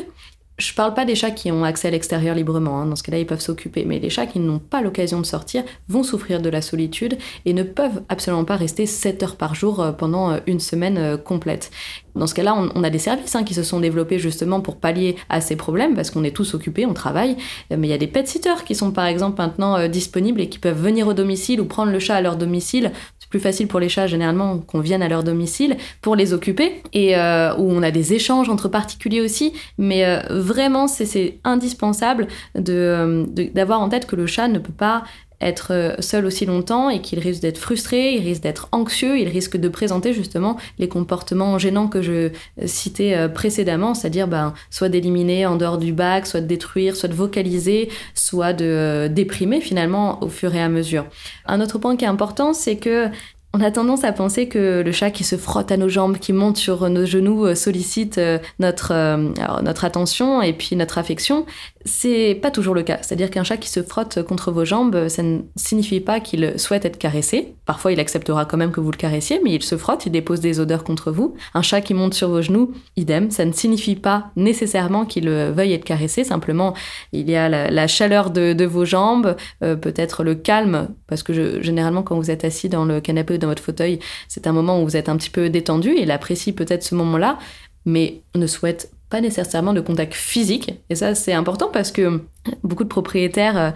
[0.60, 2.86] Je parle pas des chats qui ont accès à l'extérieur librement, hein.
[2.86, 5.64] dans ce cas-là ils peuvent s'occuper, mais les chats qui n'ont pas l'occasion de sortir
[5.88, 9.80] vont souffrir de la solitude et ne peuvent absolument pas rester 7 heures par jour
[9.80, 11.70] euh, pendant euh, une semaine euh, complète.
[12.14, 15.16] Dans ce cas-là, on, a des services hein, qui se sont développés justement pour pallier
[15.28, 17.36] à ces problèmes, parce qu'on est tous occupés, on travaille,
[17.70, 20.58] mais il y a des pet sitters qui sont par exemple maintenant disponibles et qui
[20.58, 22.92] peuvent venir au domicile ou prendre le chat à leur domicile
[23.30, 27.16] plus facile pour les chats généralement qu'on vienne à leur domicile pour les occuper et
[27.16, 29.54] euh, où on a des échanges entre particuliers aussi.
[29.78, 32.26] Mais euh, vraiment, c'est indispensable
[32.68, 35.04] euh, d'avoir en tête que le chat ne peut pas
[35.40, 39.56] être seul aussi longtemps et qu'il risque d'être frustré, il risque d'être anxieux, il risque
[39.56, 42.30] de présenter justement les comportements gênants que je
[42.66, 47.14] citais précédemment, c'est-à-dire ben, soit d'éliminer en dehors du bac, soit de détruire, soit de
[47.14, 51.06] vocaliser, soit de déprimer finalement au fur et à mesure.
[51.46, 53.08] Un autre point qui est important, c'est que
[53.52, 56.32] on a tendance à penser que le chat qui se frotte à nos jambes, qui
[56.32, 59.16] monte sur nos genoux, euh, sollicite euh, notre, euh,
[59.62, 61.46] notre attention et puis notre affection.
[61.84, 62.98] C'est pas toujours le cas.
[63.00, 66.84] C'est-à-dire qu'un chat qui se frotte contre vos jambes, ça ne signifie pas qu'il souhaite
[66.84, 67.54] être caressé.
[67.64, 70.40] Parfois, il acceptera quand même que vous le caressiez, mais il se frotte, il dépose
[70.40, 71.34] des odeurs contre vous.
[71.54, 73.30] Un chat qui monte sur vos genoux, idem.
[73.30, 76.22] Ça ne signifie pas nécessairement qu'il veuille être caressé.
[76.22, 76.74] Simplement,
[77.12, 82.16] il y a la, chaleur de, vos jambes, peut-être le calme, parce que généralement, quand
[82.16, 83.98] vous êtes assis dans le canapé dans votre fauteuil,
[84.28, 85.94] c'est un moment où vous êtes un petit peu détendu.
[85.96, 87.38] Il apprécie peut-être ce moment-là,
[87.84, 90.74] mais ne souhaite pas nécessairement de contact physique.
[90.88, 92.22] Et ça, c'est important parce que
[92.62, 93.70] beaucoup de propriétaires euh,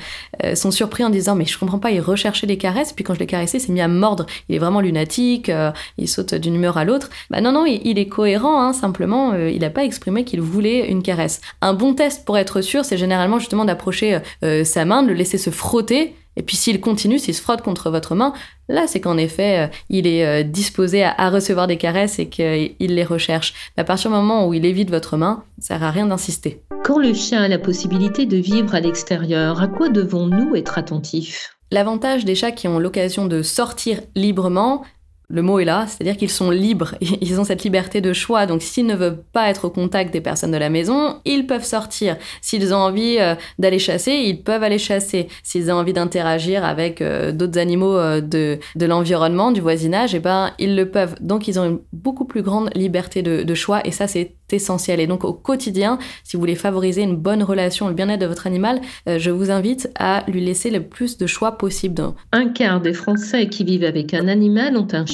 [0.44, 3.14] euh, sont surpris en disant mais je comprends pas, il recherchait des caresses, puis quand
[3.14, 4.26] je l'ai caressé, il s'est mis à mordre.
[4.48, 7.10] Il est vraiment lunatique, euh, il saute d'une humeur à l'autre.
[7.30, 11.02] Bah non, non, il, est cohérent, hein, simplement, il n'a pas exprimé qu'il voulait une
[11.02, 11.40] caresse.
[11.60, 14.18] Un bon test pour être sûr, c'est généralement justement d'approcher
[14.64, 17.90] sa main, de le laisser se frotter et puis s'il continue, s'il se frotte contre
[17.90, 18.32] votre main,
[18.68, 23.54] là c'est qu'en effet, il est disposé à, recevoir des caresses et qu'il les recherche.
[23.76, 26.60] Mais à partir du moment où il évite votre main, ça sert à rien d'insister.
[26.84, 31.56] Quand le chien a la possibilité de vivre à l'extérieur, à quoi devons-nous être attentifs?
[31.70, 34.84] L'avantage des chats qui ont l'occasion de sortir librement,
[35.28, 38.60] le mot est là, c'est-à-dire qu'ils sont libres, ils ont cette liberté de choix, donc
[38.60, 42.18] s'ils ne veulent pas être au contact des personnes de la maison, ils peuvent sortir.
[42.42, 45.28] S'ils ont envie euh, d'aller chasser, ils peuvent aller chasser.
[45.42, 50.20] S'ils ont envie d'interagir avec euh, d'autres animaux euh, de, de l'environnement, du voisinage, eh
[50.20, 51.14] ben, ils le peuvent.
[51.22, 55.00] Donc ils ont une beaucoup plus grande liberté de, de choix, et ça c'est essentiel.
[55.00, 58.46] Et donc au quotidien, si vous voulez favoriser une bonne relation, le bien-être de votre
[58.46, 62.12] animal, je vous invite à lui laisser le plus de choix possible.
[62.32, 65.04] Un quart des Français qui vivent avec un animal ont un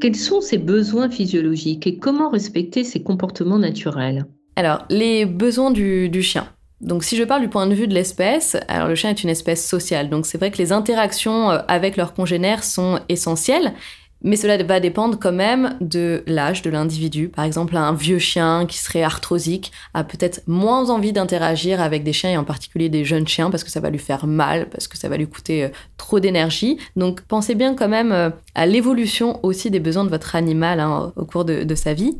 [0.00, 4.24] quels sont ses besoins physiologiques et comment respecter ses comportements naturels?
[4.56, 6.46] Alors, les besoins du, chien.
[6.80, 9.28] Donc si je parle du point de vue de l'espèce, alors le chien est une
[9.28, 13.74] espèce sociale, donc c'est vrai que les interactions euh, avec leurs congénères sont essentielles,
[14.22, 17.28] mais cela va dépendre quand même de l'âge de l'individu.
[17.28, 22.12] Par exemple, un vieux chien qui serait arthrosique a peut-être moins envie d'interagir avec des
[22.12, 24.88] chiens et en particulier des jeunes chiens parce que ça va lui faire mal, parce
[24.88, 26.78] que ça va lui coûter euh, trop d'énergie.
[26.96, 31.12] Donc pensez bien quand même euh, à l'évolution aussi des besoins de votre animal hein,
[31.16, 32.16] au cours de, de sa vie.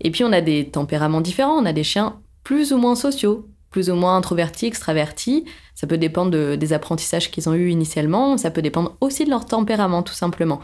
[0.00, 1.56] Et puis on a des tempéraments différents.
[1.56, 5.44] On a des chiens plus ou moins sociaux, plus ou moins introvertis, extravertis.
[5.74, 9.46] Ça peut dépendre des apprentissages qu'ils ont eus initialement, ça peut dépendre aussi de leur
[9.46, 10.60] tempérament tout simplement.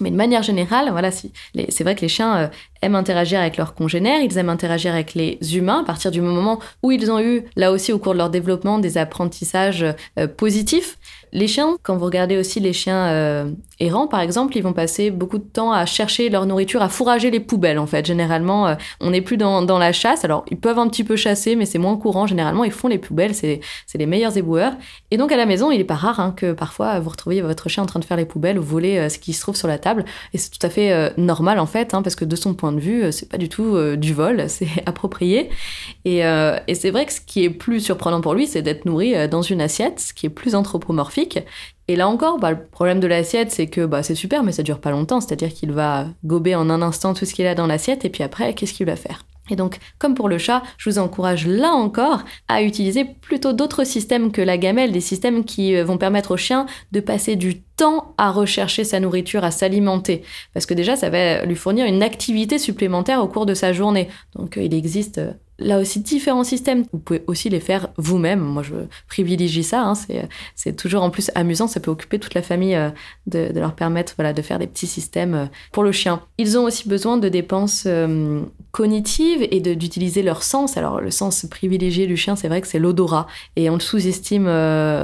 [0.00, 2.48] Mais de manière générale, voilà, c'est vrai que les chiens euh,
[2.82, 6.58] aiment interagir avec leurs congénères, ils aiment interagir avec les humains à partir du moment
[6.82, 9.84] où ils ont eu, là aussi au cours de leur développement, des apprentissages
[10.18, 10.98] euh, positifs.
[11.32, 15.10] Les chiens, quand vous regardez aussi les chiens euh, errants, par exemple, ils vont passer
[15.10, 18.06] beaucoup de temps à chercher leur nourriture, à fourrager les poubelles, en fait.
[18.06, 20.24] Généralement, euh, on n'est plus dans, la chasse.
[20.24, 22.26] Alors, ils peuvent un petit peu chasser, mais c'est moins courant.
[22.26, 23.34] Généralement, ils font les poubelles.
[23.34, 23.60] C'est
[23.94, 24.72] les meilleurs éboueurs éboueur.
[25.10, 27.68] Et donc à la maison, il n'est pas rare hein, que parfois vous retrouviez votre
[27.70, 29.68] chien en train de faire les poubelles ou voler euh, ce qui se trouve sur
[29.68, 30.04] la table.
[30.34, 32.72] Et c'est tout à fait euh, normal en fait, hein, parce que de son point
[32.72, 35.50] de vue, c'est pas du tout du vol, c'est approprié.
[36.04, 39.28] Et, et c'est vrai que ce qui est plus surprenant pour lui, c'est d'être nourri
[39.28, 41.38] dans une assiette, ce qui est plus anthropomorphique.
[41.88, 44.62] Et là encore, bah, le problème de l'assiette, c'est que bah, c'est super, mais ça
[44.62, 45.20] dure pas longtemps.
[45.20, 48.22] C'est-à-dire qu'il va gober en un instant tout ce qu'il a dans l'assiette, et puis
[48.22, 49.24] après, qu'est-ce qu'il va faire?
[49.50, 53.84] Et donc, comme pour le chat, je vous encourage là encore à utiliser plutôt d'autres
[53.84, 57.60] systèmes que la gamelle, des systèmes qui euh, vont permettre au chien de passer du
[57.60, 60.22] temps à rechercher sa nourriture, à s'alimenter.
[60.54, 64.08] Parce que déjà, ça va lui fournir une activité supplémentaire au cours de sa journée.
[64.34, 66.84] Donc, euh, il existe euh, là aussi différents systèmes.
[66.92, 68.40] Vous pouvez aussi les faire vous-même.
[68.40, 68.74] Moi, je
[69.08, 69.82] privilégie ça.
[69.82, 69.94] Hein.
[70.54, 71.68] C'est toujours en plus amusant.
[71.68, 72.90] Ça peut occuper toute la famille euh,
[73.26, 76.20] de, leur permettre voilà, de faire des petits systèmes euh, pour le chien.
[76.38, 80.76] Ils ont aussi besoin de dépenses euh, cognitives et d'utiliser leur sens.
[80.76, 83.26] Alors, le sens privilégié du chien, c'est vrai que c'est l'odorat.
[83.56, 84.48] Et on le sous-estime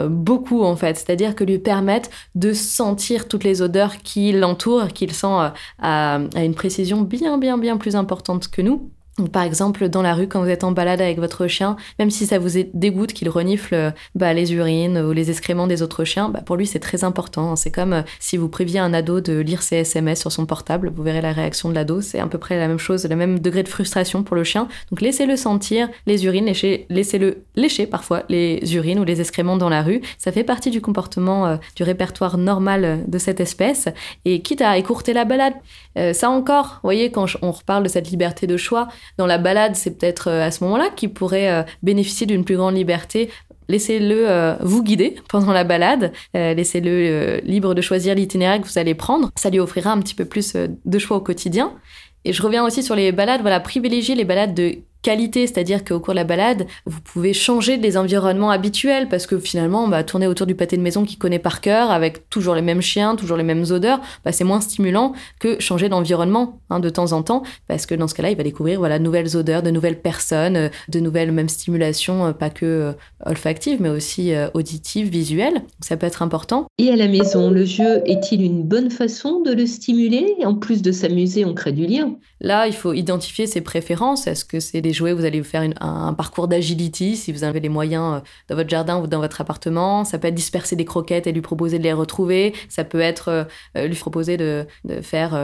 [0.09, 0.97] beaucoup, en fait.
[0.97, 6.55] C'est-à-dire que lui permettre de sentir toutes les odeurs qui l'entourent, qu'il sent à une
[6.55, 8.91] précision bien, bien, bien plus importante que nous
[9.29, 12.27] par exemple, dans la rue, quand vous êtes en balade avec votre chien, même si
[12.27, 16.41] ça vous dégoûte qu'il renifle bah, les urines ou les excréments des autres chiens, bah,
[16.45, 17.57] pour lui c'est très important.
[17.57, 20.93] C'est comme euh, si vous priviez un ado de lire ses SMS sur son portable,
[20.95, 23.39] vous verrez la réaction de l'ado, c'est à peu près la même chose, le même
[23.39, 24.69] degré de frustration pour le chien.
[24.91, 26.53] Donc laissez-le sentir les urines,
[26.89, 30.01] laissez-le lécher parfois les urines ou les excréments dans la rue.
[30.19, 33.89] Ça fait partie du comportement, euh, du répertoire normal de cette espèce.
[34.25, 35.55] Et quitte à écourter la balade,
[35.99, 39.39] euh, ça encore, vous voyez, quand on reparle de cette liberté de choix, dans la
[39.39, 43.31] balade, c'est peut-être euh, à ce moment-là qu'il pourrait euh, bénéficier d'une plus grande liberté
[43.69, 49.31] laissez-le vous guider pendant la balade, laissez-le libre de choisir l'itinéraire que vous allez prendre.
[49.37, 51.73] Ça lui offrira un petit peu plus de choix au quotidien.
[52.25, 56.01] Et je reviens aussi sur les balades, voilà, privilégier les balades de qualité, c'est-à-dire qu'au
[56.01, 60.27] cours de la balade, vous pouvez changer des environnements habituels parce que finalement, bah, tourner
[60.27, 63.37] autour du pâté de maison qu'il connaît par cœur avec toujours les mêmes chiens, toujours
[63.37, 67.43] les mêmes odeurs, bah, c'est moins stimulant que changer d'environnement hein, de temps en temps
[67.69, 70.57] parce que dans ce cas-là, il va découvrir voilà de nouvelles odeurs, de nouvelles personnes,
[70.57, 72.93] euh, de nouvelles mêmes stimulations, euh, pas que euh,
[73.25, 75.63] olfactives mais aussi auditives, visuelles.
[75.81, 76.67] Ça peut être important.
[76.79, 80.83] Et à la maison, le jeu est-il une bonne façon de le stimuler En plus
[80.83, 82.17] de s'amuser, on crée du lien?
[82.41, 84.27] Là, il faut identifier ses préférences.
[84.27, 87.69] Est-ce que c'est des jouets, vous allez faire un, parcours d'agility si vous avez les
[87.69, 90.05] moyens euh, dans votre jardin ou dans votre appartement?
[90.05, 92.55] Ça peut être disperser des croquettes et lui proposer de les retrouver.
[92.69, 93.45] Ça peut être euh,
[93.77, 94.67] euh, lui proposer de,
[95.03, 95.35] faire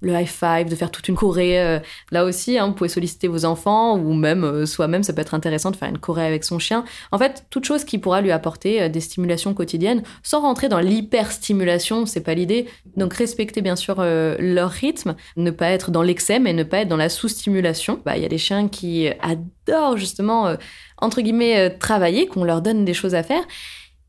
[0.00, 1.80] le high five, de faire toute une choré.
[2.10, 5.70] là aussi, hein, vous pouvez solliciter vos enfants ou même soi-même, ça peut être intéressant
[5.70, 6.84] de faire une choré avec son chien.
[7.12, 12.06] En fait, toute chose qui pourra lui apporter des stimulations quotidiennes sans rentrer dans l'hyperstimulation,
[12.06, 12.66] c'est pas l'idée.
[12.96, 16.88] Donc respecter bien sûr leur rythme, ne pas être dans l'excès mais ne pas être
[16.88, 18.00] dans la sous-stimulation.
[18.04, 20.56] Bah, il y a des chiens qui adorent justement, euh,
[20.98, 23.42] entre guillemets, euh, travailler, qu'on leur donne des choses à faire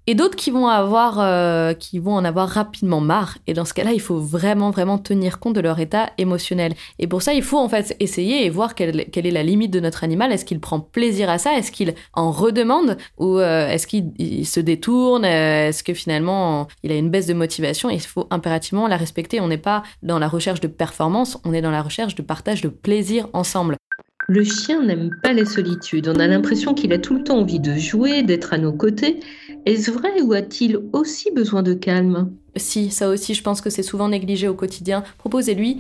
[0.08, 3.38] et d'autres qui vont avoir euh, qui vont en avoir rapidement marre.
[3.48, 6.74] Et dans ce cas-là il faut vraiment vraiment tenir compte de leur état émotionnel.
[7.00, 9.72] Et pour ça il faut en fait essayer et voir quelle, quelle est la limite
[9.72, 10.32] de notre animal.
[10.32, 11.58] Est-ce qu'il prend plaisir à ça?
[11.58, 12.98] Est-ce qu'il en redemande?
[13.18, 15.26] Ou euh, est-ce qu'il se détourne?
[15.26, 17.90] Est-ce que finalement il a une baisse de motivation?
[17.90, 19.40] Il faut impérativement la respecter.
[19.40, 21.38] On n'est pas dans la recherche de performance.
[21.46, 23.76] On est dans la recherche de partage de plaisir ensemble.
[24.28, 26.08] Le chien n'aime pas la solitude.
[26.08, 29.20] On a l'impression qu'il a tout le temps envie de jouer, d'être à nos côtés.
[29.66, 32.34] Est-ce vrai ou a-t-il aussi besoin de calme?
[32.56, 35.04] Si, ça aussi, je pense que c'est souvent négligé au quotidien.
[35.20, 35.80] Proposez-lui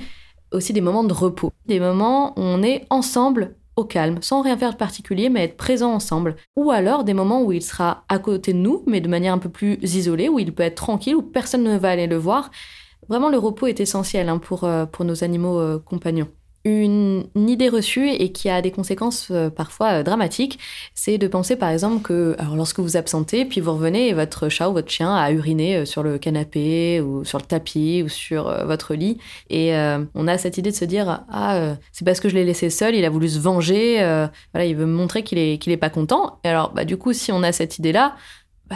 [0.52, 4.58] aussi des moments de repos, des moments où on est ensemble au calme, sans rien
[4.58, 6.36] faire de particulier, mais être présent ensemble.
[6.56, 9.40] Ou alors des moments où il sera à côté de nous, mais de manière un
[9.40, 12.52] peu plus isolée, où il peut être tranquille, où personne ne va aller le voir.
[13.10, 16.28] Vraiment, le repos est essentiel hein, pour, euh, pour nos animaux euh, compagnons
[16.64, 20.60] une, idée reçue et qui a des conséquences euh, parfois euh, dramatiques,
[20.94, 24.48] c'est de penser par exemple que alors lorsque vous absentez, puis vous revenez et votre
[24.50, 28.10] chat ou votre chien a uriné euh, sur le canapé ou sur le tapis ou
[28.10, 29.18] sur votre lit,
[29.50, 29.74] et
[30.16, 32.96] on a cette idée de se dire ah c'est parce que je l'ai laissé seul,
[32.96, 33.98] il a voulu se venger,
[34.54, 36.40] voilà il veut me montrer qu'il est qu'il est pas content.
[36.44, 38.16] Et alors bah du coup si on a cette idée là,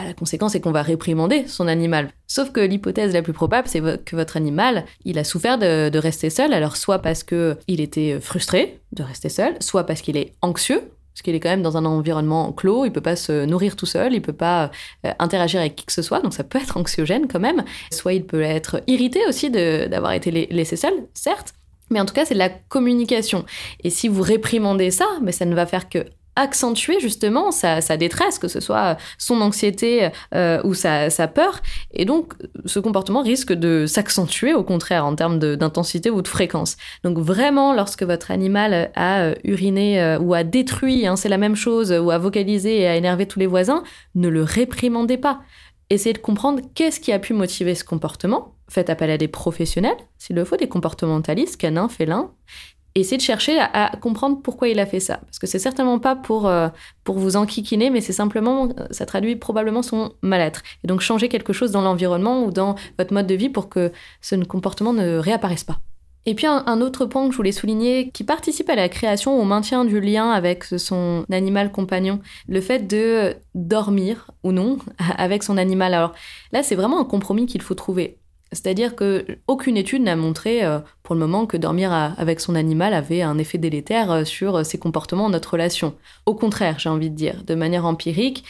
[0.04, 2.10] la conséquence est qu'on va réprimander son animal.
[2.26, 6.30] Sauf que l'hypothèse la plus probable, c'est que votre animal, il a souffert de, rester
[6.30, 10.82] seul, alors soit parce qu'il était frustré de rester seul, soit parce qu'il est anxieux,
[11.14, 13.86] parce qu'il est quand même dans un environnement clos, il peut pas se nourrir tout
[13.86, 14.70] seul, il peut pas
[15.06, 17.64] euh, interagir avec qui que ce soit, donc ça peut être anxiogène quand même.
[17.90, 21.54] Soit il peut être irrité aussi d'avoir été laissé seul, certes,
[21.88, 23.46] mais en tout cas c'est de la communication.
[23.82, 26.04] Et si vous réprimandez ça, mais ça ne va faire que
[26.36, 31.60] accentuer justement sa, détresse, que ce soit son anxiété euh, ou sa, peur.
[31.92, 32.34] Et donc,
[32.66, 36.76] ce comportement risque de s'accentuer au contraire en termes d'intensité ou de fréquence.
[37.02, 41.38] Donc vraiment, lorsque votre animal a euh, uriné euh, ou a détruit, hein, c'est la
[41.38, 43.82] même chose, ou a vocalisé et a énervé tous les voisins,
[44.14, 45.40] ne le réprimandez pas.
[45.88, 48.56] Essayez de comprendre qu'est-ce qui a pu motiver ce comportement.
[48.68, 52.32] Faites appel à des professionnels, s'il le faut, des comportementalistes, canins, félins,
[53.00, 55.18] essayer de chercher à, comprendre pourquoi il a fait ça.
[55.18, 56.68] Parce que c'est certainement pas pour, euh,
[57.04, 60.62] pour vous enquiquiner, mais c'est simplement, ça traduit probablement son mal-être.
[60.84, 63.92] Et donc changer quelque chose dans l'environnement ou dans votre mode de vie pour que
[64.20, 65.80] ce comportement ne réapparaisse pas.
[66.28, 69.44] Et puis un, autre point que je voulais souligner qui participe à la création, au
[69.44, 74.78] maintien du lien avec son animal compagnon, le fait de dormir ou non
[75.18, 75.94] avec son animal.
[75.94, 76.14] Alors
[76.50, 78.18] là, c'est vraiment un compromis qu'il faut trouver.
[78.50, 82.92] C'est-à-dire que aucune étude n'a montré euh, pour le moment que dormir avec son animal
[82.92, 85.94] avait un effet délétère euh, sur euh, ses comportements, notre relation.
[86.26, 88.42] Au contraire, j'ai envie de dire, de manière empirique,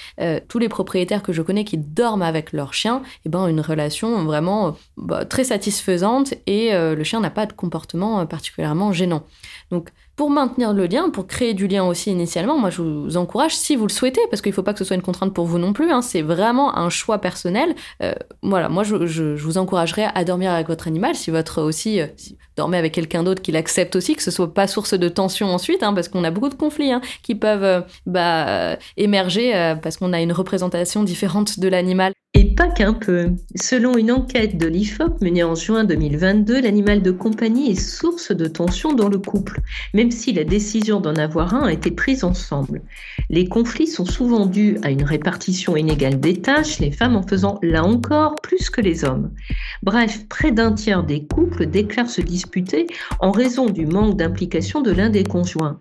[0.49, 4.25] tous les propriétaires que je connais qui dorment avec leur chien, eh ben, une relation
[4.25, 9.25] vraiment bah, très satisfaisante et le chien n'a pas de comportement particulièrement gênant.
[9.71, 13.55] Donc pour maintenir le lien, pour créer du lien aussi initialement, moi je vous encourage,
[13.55, 15.45] si vous le souhaitez, parce qu'il ne faut pas que ce soit une contrainte pour
[15.45, 17.75] vous non plus, hein, c'est vraiment un choix personnel.
[18.03, 22.07] Euh, voilà, moi je, vous encouragerais à dormir avec votre animal, si votre aussi, euh,
[22.17, 25.49] si dormez avec quelqu'un d'autre qui l'accepte aussi, que ce soit pas source de tension
[25.49, 29.97] ensuite, hein, parce qu'on a beaucoup de conflits hein, qui peuvent euh, bah, émerger parce
[29.97, 32.13] qu'on a une représentation différente de l'animal.
[32.39, 33.31] Et pas qu'un peu.
[33.55, 38.47] Selon une enquête de l'IFOP menée en juin 2022, l'animal de compagnie est source de
[38.47, 39.63] tension dans le couple,
[39.95, 42.83] même si la décision d'en avoir un a été prise ensemble.
[43.31, 47.59] Les conflits sont souvent dus à une répartition inégale des tâches, les femmes en faisant
[47.63, 49.31] là encore plus que les hommes.
[49.83, 52.87] Bref, près d'un tiers des couples déclarent se disputer
[53.19, 55.79] en raison du manque d'implication de l'un des conjoints.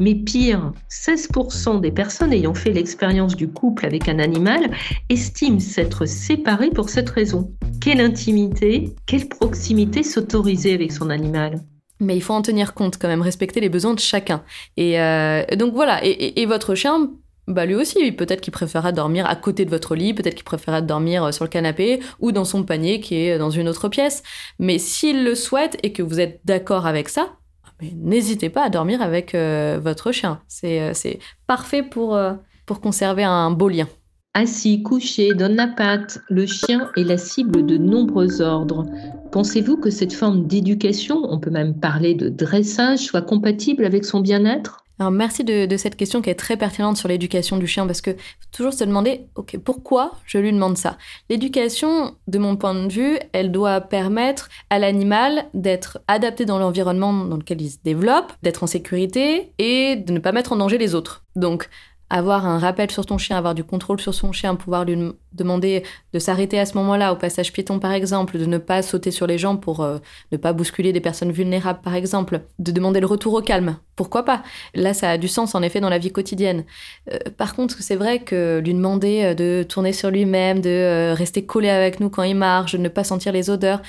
[0.00, 4.70] Mais pire, 16% des personnes ayant fait l'expérience du couple avec un animal
[5.08, 7.52] estiment s'être séparées pour cette raison.
[7.80, 11.60] Quelle intimité, quelle proximité s'autoriser avec son animal?
[12.00, 14.42] Mais il faut en tenir compte quand même, respecter les besoins de chacun.
[14.76, 17.10] Et euh, donc voilà, et, votre chien,
[17.46, 20.80] bah lui aussi, peut-être qu'il préférera dormir à côté de votre lit, peut-être qu'il préférera
[20.80, 24.24] dormir sur le canapé ou dans son panier qui est dans une autre pièce.
[24.58, 27.36] Mais s'il le souhaite et que vous êtes d'accord avec ça,
[27.80, 30.40] n'hésitez pas à dormir avec euh, votre chien.
[30.48, 31.14] C'est euh,
[31.46, 32.34] parfait pour, euh,
[32.66, 33.88] pour conserver un beau lien.
[34.36, 38.84] Assis, couché, donne la patte, le chien est la cible de nombreux ordres.
[39.30, 44.20] Pensez-vous que cette forme d'éducation, on peut même parler de dressage, soit compatible avec son
[44.20, 44.83] bien-être?
[44.98, 48.12] Alors merci de, cette question qui est très pertinente sur l'éducation du chien parce que
[48.12, 50.96] faut toujours se demander ok pourquoi je lui demande ça?
[51.28, 57.12] L'éducation, de mon point de vue, elle doit permettre à l'animal d'être adapté dans l'environnement
[57.12, 60.78] dans lequel il se développe, d'être en sécurité et de ne pas mettre en danger
[60.78, 61.24] les autres.
[61.34, 61.68] Donc
[62.10, 64.96] avoir un rappel sur ton chien, avoir du contrôle sur son chien, pouvoir lui
[65.32, 69.10] demander de s'arrêter à ce moment-là au passage piéton par exemple, de ne pas sauter
[69.10, 69.98] sur les gens pour euh,
[70.30, 73.76] ne pas bousculer des personnes vulnérables par exemple, de demander le retour au calme.
[73.96, 74.42] Pourquoi pas?
[74.74, 76.64] Là, ça a du sens en effet dans la vie quotidienne.
[77.12, 81.44] Euh, par contre, c'est vrai que lui demander euh, de tourner sur lui-même, de rester
[81.44, 83.82] collé avec nous quand il marche, de ne pas sentir les odeurs,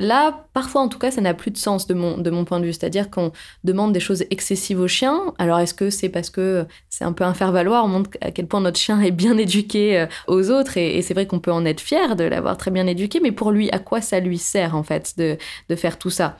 [0.00, 2.58] Là, parfois en tout cas, ça n'a plus de sens de mon, de mon point
[2.58, 2.72] de vue.
[2.72, 3.32] C'est-à-dire qu'on
[3.64, 5.34] demande des choses excessives au chien.
[5.36, 7.84] Alors est-ce que c'est parce que c'est un peu un faire-valoir?
[7.84, 10.78] On montre à quel point notre chien est bien éduqué euh, aux autres.
[10.78, 13.20] Et, c'est vrai qu'on peut en être fier de l'avoir très bien éduqué.
[13.20, 15.36] Mais pour lui, à quoi ça lui sert en fait de,
[15.68, 16.38] de faire tout ça?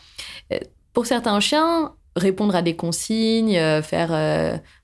[0.53, 0.59] Euh,
[0.95, 4.09] Pour certains chiens, répondre à des consignes, euh, faire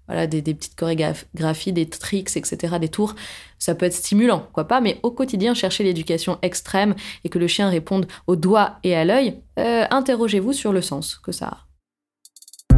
[0.07, 3.15] voilà, des, petites chorégraphies, des tricks, etc., des tours,
[3.59, 7.47] ça peut être stimulant, quoi pas, mais au quotidien, chercher l'éducation extrême et que le
[7.47, 11.59] chien réponde au doigt et à l'œil, euh, interrogez-vous sur le sens que ça a.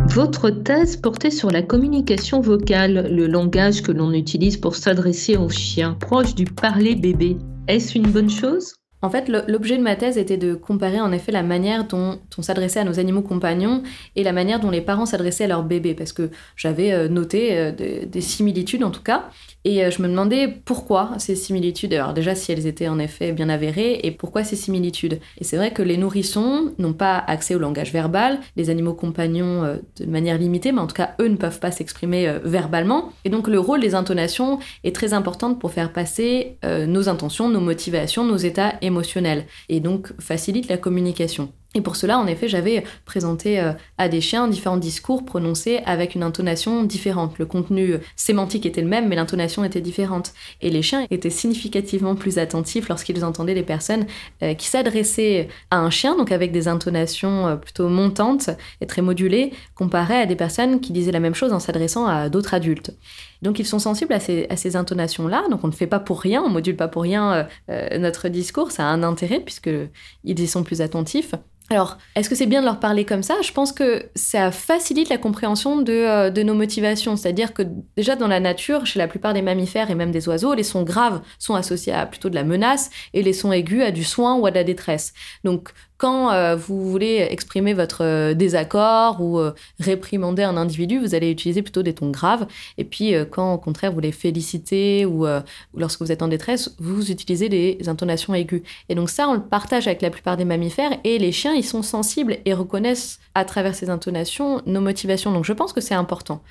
[0.07, 5.51] Votre thèse portait sur la communication vocale, le langage que l'on utilise pour s'adresser aux
[5.51, 7.37] chiens, proche du parler bébé.
[7.69, 8.73] Est-ce une bonne chose?
[9.01, 12.43] En fait, l'objet de ma thèse était de comparer en effet la manière dont on
[12.43, 13.85] s'adressait à nos animaux compagnons
[14.17, 17.57] et la manière dont les parents s'adressaient à leurs bébés, parce que j'avais euh, noté
[17.57, 19.31] euh, des similitudes en tout cas,
[19.64, 23.33] et euh, je me demandais pourquoi ces similitudes, alors déjà si elles étaient en effet
[23.33, 25.21] bien avérées, et pourquoi ces similitudes.
[25.38, 29.79] Et c'est vrai que les nourrissons n'ont pas accès au langage verbal, les animaux compagnons
[29.99, 33.49] de manière limitée, mais en tout cas eux ne peuvent pas s'exprimer verbalement, et donc
[33.49, 38.37] le rôle des intonations est très important pour faire passer nos intentions, nos motivations, nos
[38.37, 41.53] états émotionnel et donc facilite la communication.
[41.79, 46.17] Et pour cela, en effet, j'avais présenté euh, à des chiens différents discours prononcés avec
[46.17, 47.38] une intonation différente.
[47.38, 50.33] Le contenu sémantique était le même, mais l'intonation était différente.
[50.61, 54.07] Et les chiens étaient significativement plus attentifs lorsqu'ils entendaient les personnes
[54.43, 59.01] euh, qui s'adressaient à un chien, donc avec des intonations euh, plutôt montantes et très
[59.01, 62.91] modulées, comparé à des personnes qui disaient la même chose en s'adressant à d'autres adultes.
[63.42, 65.44] Donc ils sont sensibles à ces, intonations-là.
[65.51, 68.70] Donc on ne fait pas pour rien, on module pas pour rien notre discours.
[68.70, 69.90] Ça a un intérêt puisqu'ils
[70.40, 71.35] y sont plus attentifs.
[71.70, 73.37] Alors, est-ce que c'est bien de leur parler comme ça?
[73.42, 77.14] Je pense que ça facilite la compréhension de, euh, de nos motivations.
[77.16, 77.62] C'est-à-dire que
[77.94, 80.83] déjà dans la nature, chez la plupart des mammifères et même des oiseaux, les sons
[80.83, 84.37] graves sont associés à plutôt de la menace et les sons aigus à du soin
[84.37, 85.12] ou à de la détresse.
[85.44, 91.17] Donc quand euh, vous voulez exprimer votre euh, désaccord ou euh, réprimander un individu, vous
[91.17, 92.47] allez utiliser plutôt des tons graves.
[92.79, 95.27] Et puis, quand au contraire vous voulez féliciter ou,
[95.77, 98.62] lorsque vous êtes en détresse, vous utilisez des intonations aiguës.
[98.89, 100.93] Et donc ça, on le partage avec la plupart des mammifères.
[101.03, 105.33] Et les chiens, ils sont sensibles et reconnaissent à travers ces intonations nos motivations.
[105.33, 106.43] Donc je pense que c'est important.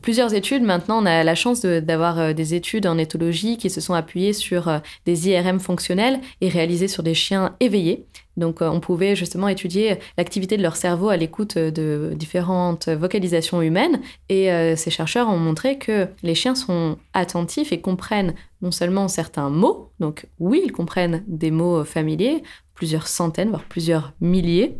[0.00, 3.94] Plusieurs études, maintenant, on a la chance d'avoir des études en éthologie qui se sont
[3.94, 8.06] appuyées sur des IRM fonctionnels et réalisées sur des chiens éveillés.
[8.36, 13.62] Donc euh, on pouvait justement étudier l'activité de leur cerveau à l'écoute de différentes vocalisations
[13.62, 18.70] humaines et euh, ces chercheurs ont montré que les chiens sont attentifs et comprennent non
[18.70, 22.42] seulement certains mots, donc oui, ils comprennent des mots familiers,
[22.74, 24.78] plusieurs centaines, voire plusieurs milliers,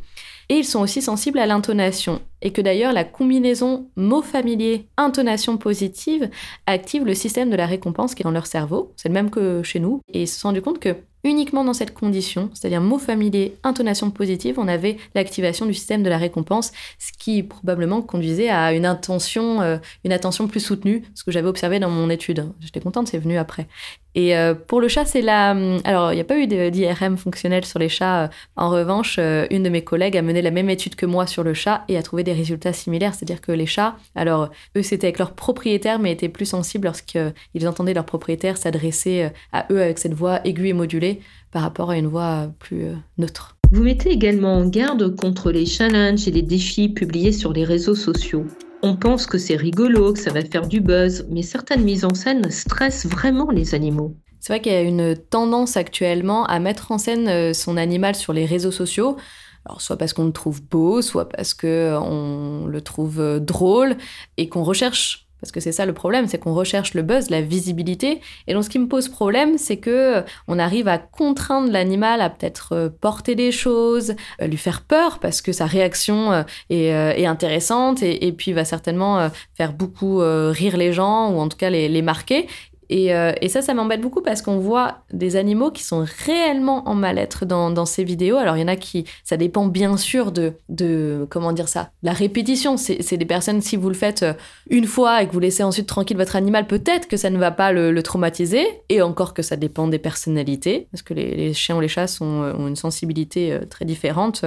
[0.49, 2.21] et ils sont aussi sensibles à l'intonation.
[2.43, 6.29] Et que d'ailleurs, la combinaison mots familiers, intonation positive
[6.67, 8.93] active le système de la récompense qui est dans leur cerveau.
[8.97, 10.01] C'est le même que chez nous.
[10.13, 14.11] Et ils se sont rendus compte que uniquement dans cette condition, c'est-à-dire mots familiers, intonation
[14.11, 18.87] positive, on avait l'activation du système de la récompense, ce qui probablement conduisait à une
[18.87, 22.47] intention, euh, une attention plus soutenue, ce que j'avais observé dans mon étude.
[22.61, 23.67] J'étais contente, c'est venu après.
[24.15, 25.53] Et euh, pour le chat, c'est la.
[25.53, 28.31] Hum, alors, il n'y a pas eu d'IRM fonctionnel sur les chats.
[28.55, 31.43] En revanche, euh, une de mes collègues a mené la même étude que moi sur
[31.43, 33.15] le chat et a trouvé des résultats similaires.
[33.15, 37.69] C'est-à-dire que les chats, alors, eux, c'était avec leur propriétaire, mais étaient plus sensibles lorsqu'ils
[37.69, 41.14] entendaient leur propriétaire s'adresser à eux avec cette voix aiguë et modulée
[41.55, 43.57] par rapport à une voix plus euh, neutre.
[43.71, 47.95] Vous mettez également en garde contre les challenges et les défis publiés sur les réseaux
[47.95, 48.45] sociaux.
[48.83, 52.13] On pense que c'est rigolo, que ça va faire du buzz, mais certaines mises en
[52.13, 54.17] scène stressent vraiment les animaux.
[54.41, 58.17] C'est vrai qu'il y a une tendance actuellement à mettre en scène euh, son animal
[58.17, 59.17] sur les réseaux sociaux.
[59.65, 63.97] Alors, soit parce qu'on le trouve beau, soit parce qu'on le trouve euh, drôle
[64.37, 67.43] et qu'on recherche parce que c'est ça le problème, c'est qu'on recherche le buzz, la
[67.43, 68.23] visibilité.
[68.47, 72.23] Et donc ce qui me pose problème, c'est que euh, on arrive à contraindre l'animal
[72.23, 77.27] à peut-être euh, porter des choses, euh, lui faire peur parce que sa réaction est,
[77.27, 81.89] intéressante et, puis va certainement faire beaucoup rire les gens ou en tout cas les,
[81.89, 82.47] les marquer.
[82.93, 86.95] Euh, et, ça, ça m'embête beaucoup parce qu'on voit des animaux qui sont réellement en
[86.95, 88.37] mal-être dans, ces vidéos.
[88.37, 92.13] Alors, il y en a qui, ça dépend bien sûr de, comment dire ça, la
[92.13, 92.77] répétition.
[92.77, 94.33] C'est des personnes, si vous le faites euh,
[94.71, 97.51] une fois et que vous laissez ensuite tranquille votre animal, peut-être que ça ne va
[97.51, 98.67] pas le, traumatiser.
[98.89, 102.55] Et encore que ça dépend des personnalités, parce que les, chiens ou les chats euh,
[102.55, 104.45] ont une sensibilité très différente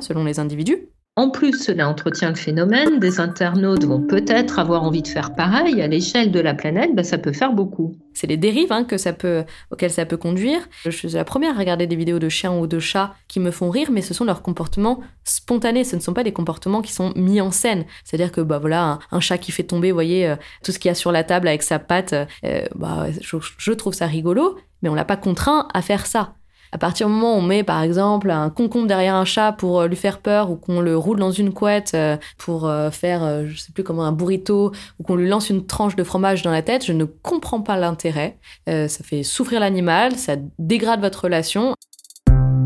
[0.00, 0.88] selon les individus.
[1.18, 2.98] En plus, cela entretient le phénomène.
[2.98, 5.80] Des internautes vont peut-être avoir envie de faire pareil.
[5.80, 7.96] À l'échelle de la planète, bah, ça peut faire beaucoup.
[8.12, 10.60] C'est les dérives hein, que ça peut, auxquelles ça peut conduire.
[10.84, 13.50] Je suis la première à regarder des vidéos de chiens ou de chats qui me
[13.50, 15.84] font rire, mais ce sont leurs comportements spontanés.
[15.84, 17.86] Ce ne sont pas des comportements qui sont mis en scène.
[18.04, 20.92] C'est-à-dire que bah voilà, un, chat qui fait tomber, voyez, euh, tout ce qu'il y
[20.92, 24.90] a sur la table avec sa patte, euh, bah, je, je trouve ça rigolo, mais
[24.90, 26.34] on l'a pas contraint à faire ça.
[26.72, 29.80] À partir du moment où on met par exemple un concombre derrière un chat pour
[29.80, 33.46] euh, lui faire peur ou qu'on le roule dans une couette euh, pour euh, faire,
[33.46, 36.50] je sais plus comment, un burrito ou qu'on lui lance une tranche de fromage dans
[36.50, 38.38] la tête, je ne comprends pas l'intérêt.
[38.66, 41.74] ça fait souffrir l'animal, ça dégrade votre relation.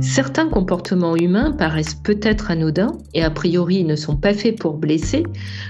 [0.01, 5.24] Certains comportements humains paraissent peut-être anodins et a priori ne sont pas faits pour blesser,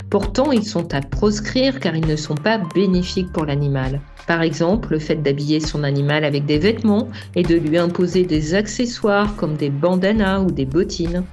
[0.09, 4.01] pourtant ils sont à proscrire car ils ne sont pas bénéfiques pour l'animal.
[4.29, 8.55] Par exemple, le fait d'habiller son animal avec des vêtements et de lui imposer des
[8.55, 11.25] accessoires comme des bandanas ou des bottines.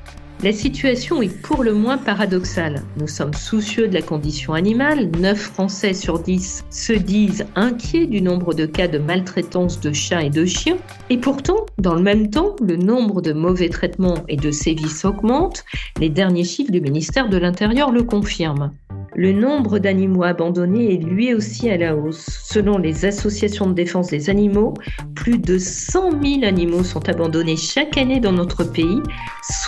[0.44, 2.84] La situation est pour le moins paradoxale.
[2.98, 5.10] Nous sommes soucieux de la condition animale.
[5.20, 10.22] 9 Français sur 10 se disent inquiets du nombre de cas de maltraitance de chats
[10.22, 10.78] et de chiens.
[11.10, 15.66] Et pourtant, dans le même temps, le nombre de mauvais traitements et de sévices augmente.
[16.00, 18.74] Les derniers chiffres du ministère de l'Intérieur le confirment.
[19.20, 22.24] Le nombre d'animaux abandonnés est lui aussi à la hausse.
[22.44, 24.76] Selon les associations de défense des animaux,
[25.16, 29.02] plus de 100 000 animaux sont abandonnés chaque année dans notre pays,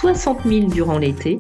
[0.02, 1.40] 60 000 durant l'été.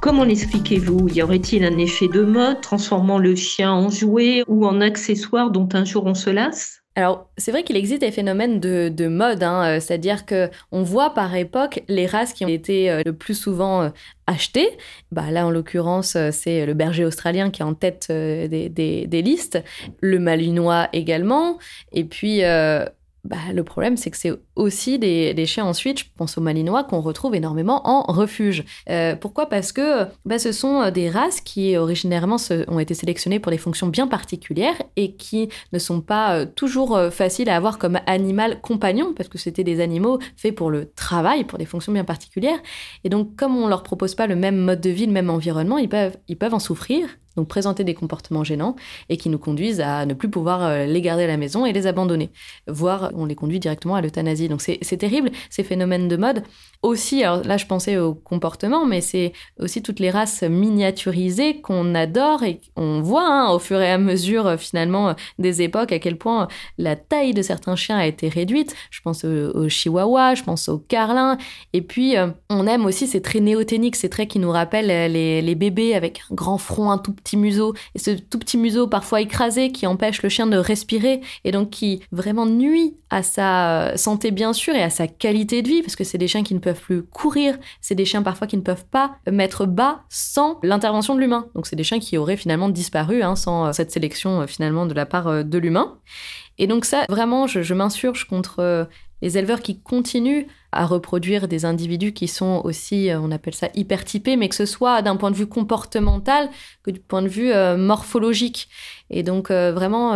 [0.00, 1.08] Comment l'expliquez-vous?
[1.08, 5.68] Y aurait-il un effet de mode transformant le chien en jouet ou en accessoire dont
[5.72, 6.80] un jour on se lasse?
[6.96, 11.14] Alors, c'est vrai qu'il existe des phénomènes de, mode, hein, euh, c'est-à-dire que on voit
[11.14, 13.88] par époque les races qui ont été euh, le plus souvent euh,
[14.26, 14.68] achetées.
[15.12, 19.62] Bah, là, en l'occurrence, c'est le berger australien qui est en tête des, des, listes,
[20.00, 21.58] le malinois également,
[21.92, 22.42] et puis
[23.30, 27.00] bah, le problème, c'est que c'est aussi des, chiens ensuite, je pense aux malinois, qu'on
[27.00, 28.64] retrouve énormément en refuge.
[28.88, 29.48] Euh, pourquoi?
[29.48, 33.58] Parce que bah, ce sont euh, des races qui originairement ont été sélectionnées pour des
[33.58, 38.60] fonctions bien particulières et qui ne sont pas euh, toujours faciles à avoir comme animal
[38.60, 42.58] compagnon, parce que c'était des animaux faits pour le travail, pour des fonctions bien particulières.
[43.04, 45.78] Et donc, comme on leur propose pas le même mode de vie, le même environnement,
[45.78, 47.06] ils peuvent, ils peuvent en souffrir
[47.36, 48.76] donc présenter des comportements gênants
[49.08, 51.72] et qui nous conduisent à ne plus pouvoir euh, les garder à la maison et
[51.72, 52.30] les abandonner,
[52.66, 54.48] voire on les conduit directement à l'euthanasie.
[54.48, 56.42] Donc c'est terrible ces phénomènes de mode.
[56.82, 61.94] Aussi, alors là je pensais au comportement, mais c'est aussi toutes les races miniaturisées qu'on
[61.94, 65.92] adore et qu'on voit hein, au fur et à mesure euh, finalement euh, des époques
[65.92, 68.74] à quel point la taille de certains chiens a été réduite.
[68.90, 71.36] Je pense au, chihuahua, je pense au carlin.
[71.72, 72.14] Et puis
[72.48, 76.34] on aime aussi ces traits néoténiques, ces traits qui nous rappellent les, bébés avec un
[76.34, 77.74] grand front, un tout petit museau.
[77.94, 81.70] Et ce tout petit museau parfois écrasé qui empêche le chien de respirer et donc
[81.70, 85.82] qui vraiment nuit à sa euh, santé bien sûr et à sa qualité de vie
[85.82, 88.56] parce que c'est des chiens qui ne peuvent plus courir, c'est des chiens parfois qui
[88.56, 91.46] ne peuvent pas mettre bas sans l'intervention de l'humain.
[91.54, 94.86] Donc c'est des chiens qui auraient finalement disparu hein, sans euh, cette sélection euh, finalement
[94.86, 95.98] de la part de l'humain.
[96.58, 98.88] Et donc ça, vraiment, je, m'insurge contre
[99.22, 103.68] les éleveurs qui continuent à reproduire des individus qui sont aussi, euh, on appelle ça
[103.74, 106.48] hypertypés, mais que ce soit d'un point de vue comportemental
[106.82, 108.68] que du point de vue euh, morphologique.
[109.10, 110.14] Et donc euh, vraiment,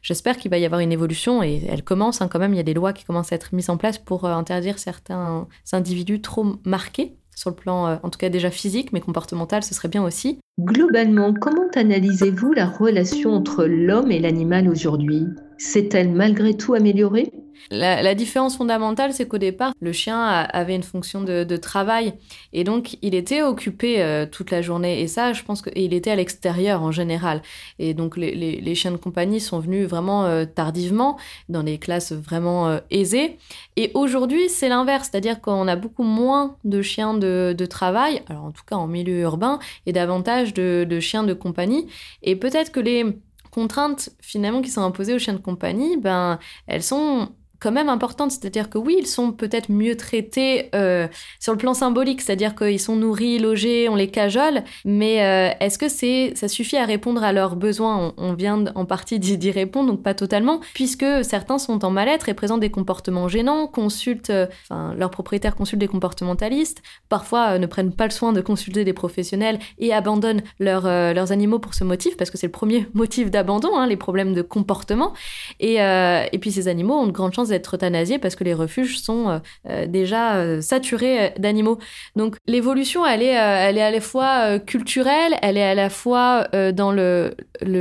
[0.00, 2.54] j'espère qu'il va y avoir une évolution et elle commence hein, quand même.
[2.54, 5.46] Il y a des lois qui commencent à être mises en place pour interdire certains
[5.72, 9.88] individus trop marqués sur le plan, en tout cas déjà physique, mais comportemental, ce serait
[9.88, 10.38] bien aussi.
[10.60, 15.26] Globalement, comment analysez-vous la relation entre l'homme et l'animal aujourd'hui?
[15.58, 17.32] S'est-elle malgré tout améliorée?
[17.70, 22.14] La, différence fondamentale, c'est qu'au départ, le chien avait une fonction de, travail
[22.52, 25.00] et donc il était occupé euh, toute la journée.
[25.00, 27.42] Et ça, je pense qu'il était à l'extérieur en général.
[27.78, 31.16] Et donc les, chiens de compagnie sont venus vraiment euh, tardivement,
[31.48, 33.38] dans des classes vraiment euh, aisées.
[33.76, 38.50] Et aujourd'hui, c'est l'inverse, c'est-à-dire qu'on a beaucoup moins de chiens de, travail, alors en
[38.50, 41.86] tout cas en milieu urbain, et davantage de, de chiens de compagnie.
[42.22, 43.16] Et peut-être que les
[43.54, 47.28] contraintes finalement qui sont imposées aux chiens de compagnie, ben, elles sont
[47.60, 48.30] quand même importante.
[48.30, 51.06] C'est-à-dire que oui, ils sont peut-être mieux traités euh,
[51.40, 55.78] sur le plan symbolique, c'est-à-dire qu'ils sont nourris, logés, on les cajole, mais euh, est-ce
[55.78, 58.12] que c'est ça suffit à répondre à leurs besoins?
[58.16, 62.34] On, vient en partie d'y répondre, donc pas totalement, puisque certains sont en mal-être et
[62.34, 67.92] présentent des comportements gênants, consultent, euh, enfin, leurs propriétaires consultent des comportementalistes, parfois ne prennent
[67.92, 72.30] pas le soin de consulter des professionnels et abandonnent leurs animaux pour ce motif, parce
[72.30, 75.12] que c'est le premier motif d'abandon, hein, les problèmes de comportement.
[75.60, 78.98] Et, et puis ces animaux ont de grandes chances d'être euthanasiés parce que les refuges
[78.98, 79.38] sont euh,
[79.68, 81.78] euh, déjà euh, saturés d'animaux.
[82.16, 86.48] Donc l'évolution, elle est, elle est à la fois culturelle, elle est à la fois
[86.72, 87.34] dans le,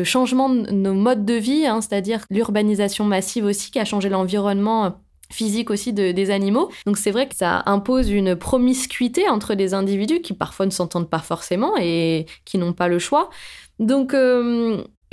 [0.04, 4.98] changement de nos modes de vie, hein, c'est-à-dire l'urbanisation massive aussi qui a changé l'environnement
[5.32, 6.70] physique aussi de, des animaux.
[6.86, 11.10] Donc c'est vrai que ça impose une promiscuité entre des individus qui parfois ne s'entendent
[11.10, 13.30] pas forcément et qui n'ont pas le choix.
[13.80, 14.14] Donc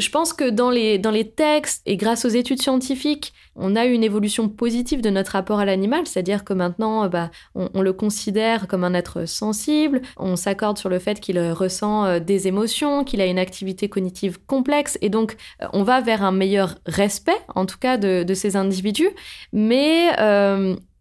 [0.00, 3.86] je pense que dans les, dans les textes et grâce aux études scientifiques, on a
[3.86, 7.82] eu une évolution positive de notre rapport à l'animal, c'est-à-dire que maintenant, euh, bah, on,
[7.82, 12.48] le considère comme un être sensible, on s'accorde sur le fait qu'il ressent euh, des
[12.48, 16.76] émotions, qu'il a une activité cognitive complexe, et donc euh, on va vers un meilleur
[16.86, 19.10] respect, en tout cas, de, ces individus,
[19.52, 20.08] mais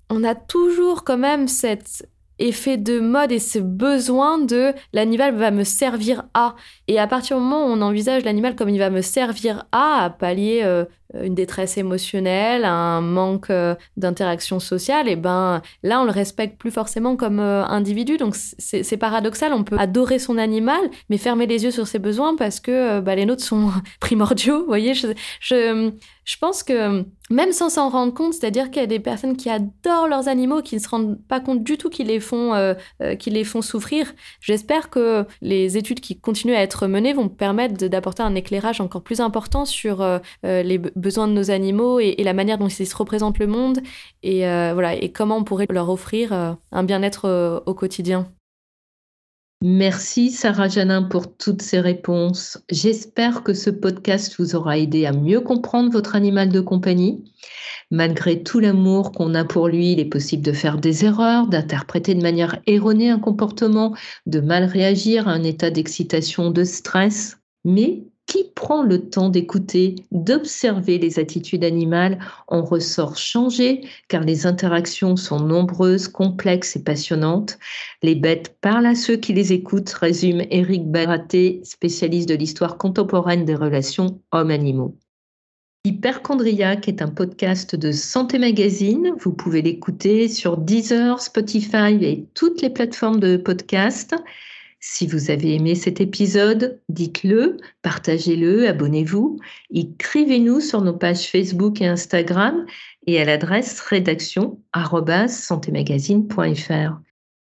[0.10, 2.10] on a toujours quand même cette
[2.40, 6.56] effet de mode et ce besoin de l'animal va me servir à.
[6.88, 10.06] Et à partir du moment où on envisage l'animal comme il va me servir à,
[10.06, 16.04] à pallier euh, une détresse émotionnelle, un manque euh, d'interaction sociale, et ben là on
[16.04, 18.18] le respecte plus forcément comme euh, individu.
[18.18, 22.36] Donc c'est paradoxal, on peut adorer son animal, mais fermer les yeux sur ses besoins
[22.36, 24.60] parce que bah, les nôtres sont primordiaux.
[24.60, 25.08] Vous voyez, je,
[26.30, 29.50] je pense que même sans s'en rendre compte, c'est-à-dire qu'il y a des personnes qui
[29.50, 32.74] adorent leurs animaux, qui ne se rendent pas compte du tout qu'ils les font, euh,
[33.02, 34.14] euh, les font souffrir.
[34.42, 39.04] J'espère que les études qui continuent à être menées vont permettre d'apporter un éclairage encore
[39.04, 42.96] plus important sur euh, les besoins de nos animaux et, la manière dont ils se
[42.96, 43.80] représentent le monde
[44.24, 48.32] et voilà et comment on pourrait leur offrir un bien-être au quotidien.
[49.62, 52.58] Merci Sarah Janin pour toutes ces réponses.
[52.72, 57.26] J'espère que ce podcast vous aura aidé à mieux comprendre votre animal de compagnie.
[57.92, 62.16] Malgré tout l'amour qu'on a pour lui, il est possible de faire des erreurs, d'interpréter
[62.16, 63.94] de manière erronée un comportement,
[64.28, 67.38] de mal réagir à un état d'excitation, de stress.
[67.66, 74.46] Mais qui prend le temps d'écouter, d'observer les attitudes animales en ressort changé car les
[74.46, 77.58] interactions sont nombreuses, complexes et passionnantes.
[78.04, 83.46] Les bêtes parlent à ceux qui les écoutent, résume Éric Baraté, spécialiste de l'histoire contemporaine
[83.46, 84.96] des relations hommes-animaux.
[85.86, 89.14] Hyperchondriac est un podcast de Santé Magazine.
[89.18, 94.14] Vous pouvez l'écouter sur Deezer, Spotify et toutes les plateformes de podcast.
[94.82, 99.38] Si vous avez aimé cet épisode, dites-le, partagez-le, abonnez-vous,
[99.74, 102.66] écrivez-nous sur nos pages Facebook et Instagram
[103.06, 104.62] et à l'adresse rédaction
[105.28, 107.02] santémagazine.fr.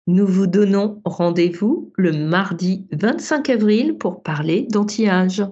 [0.06, 5.42] Nous vous donnons rendez-vous le mardi 25 avril pour parler d'anti-âge.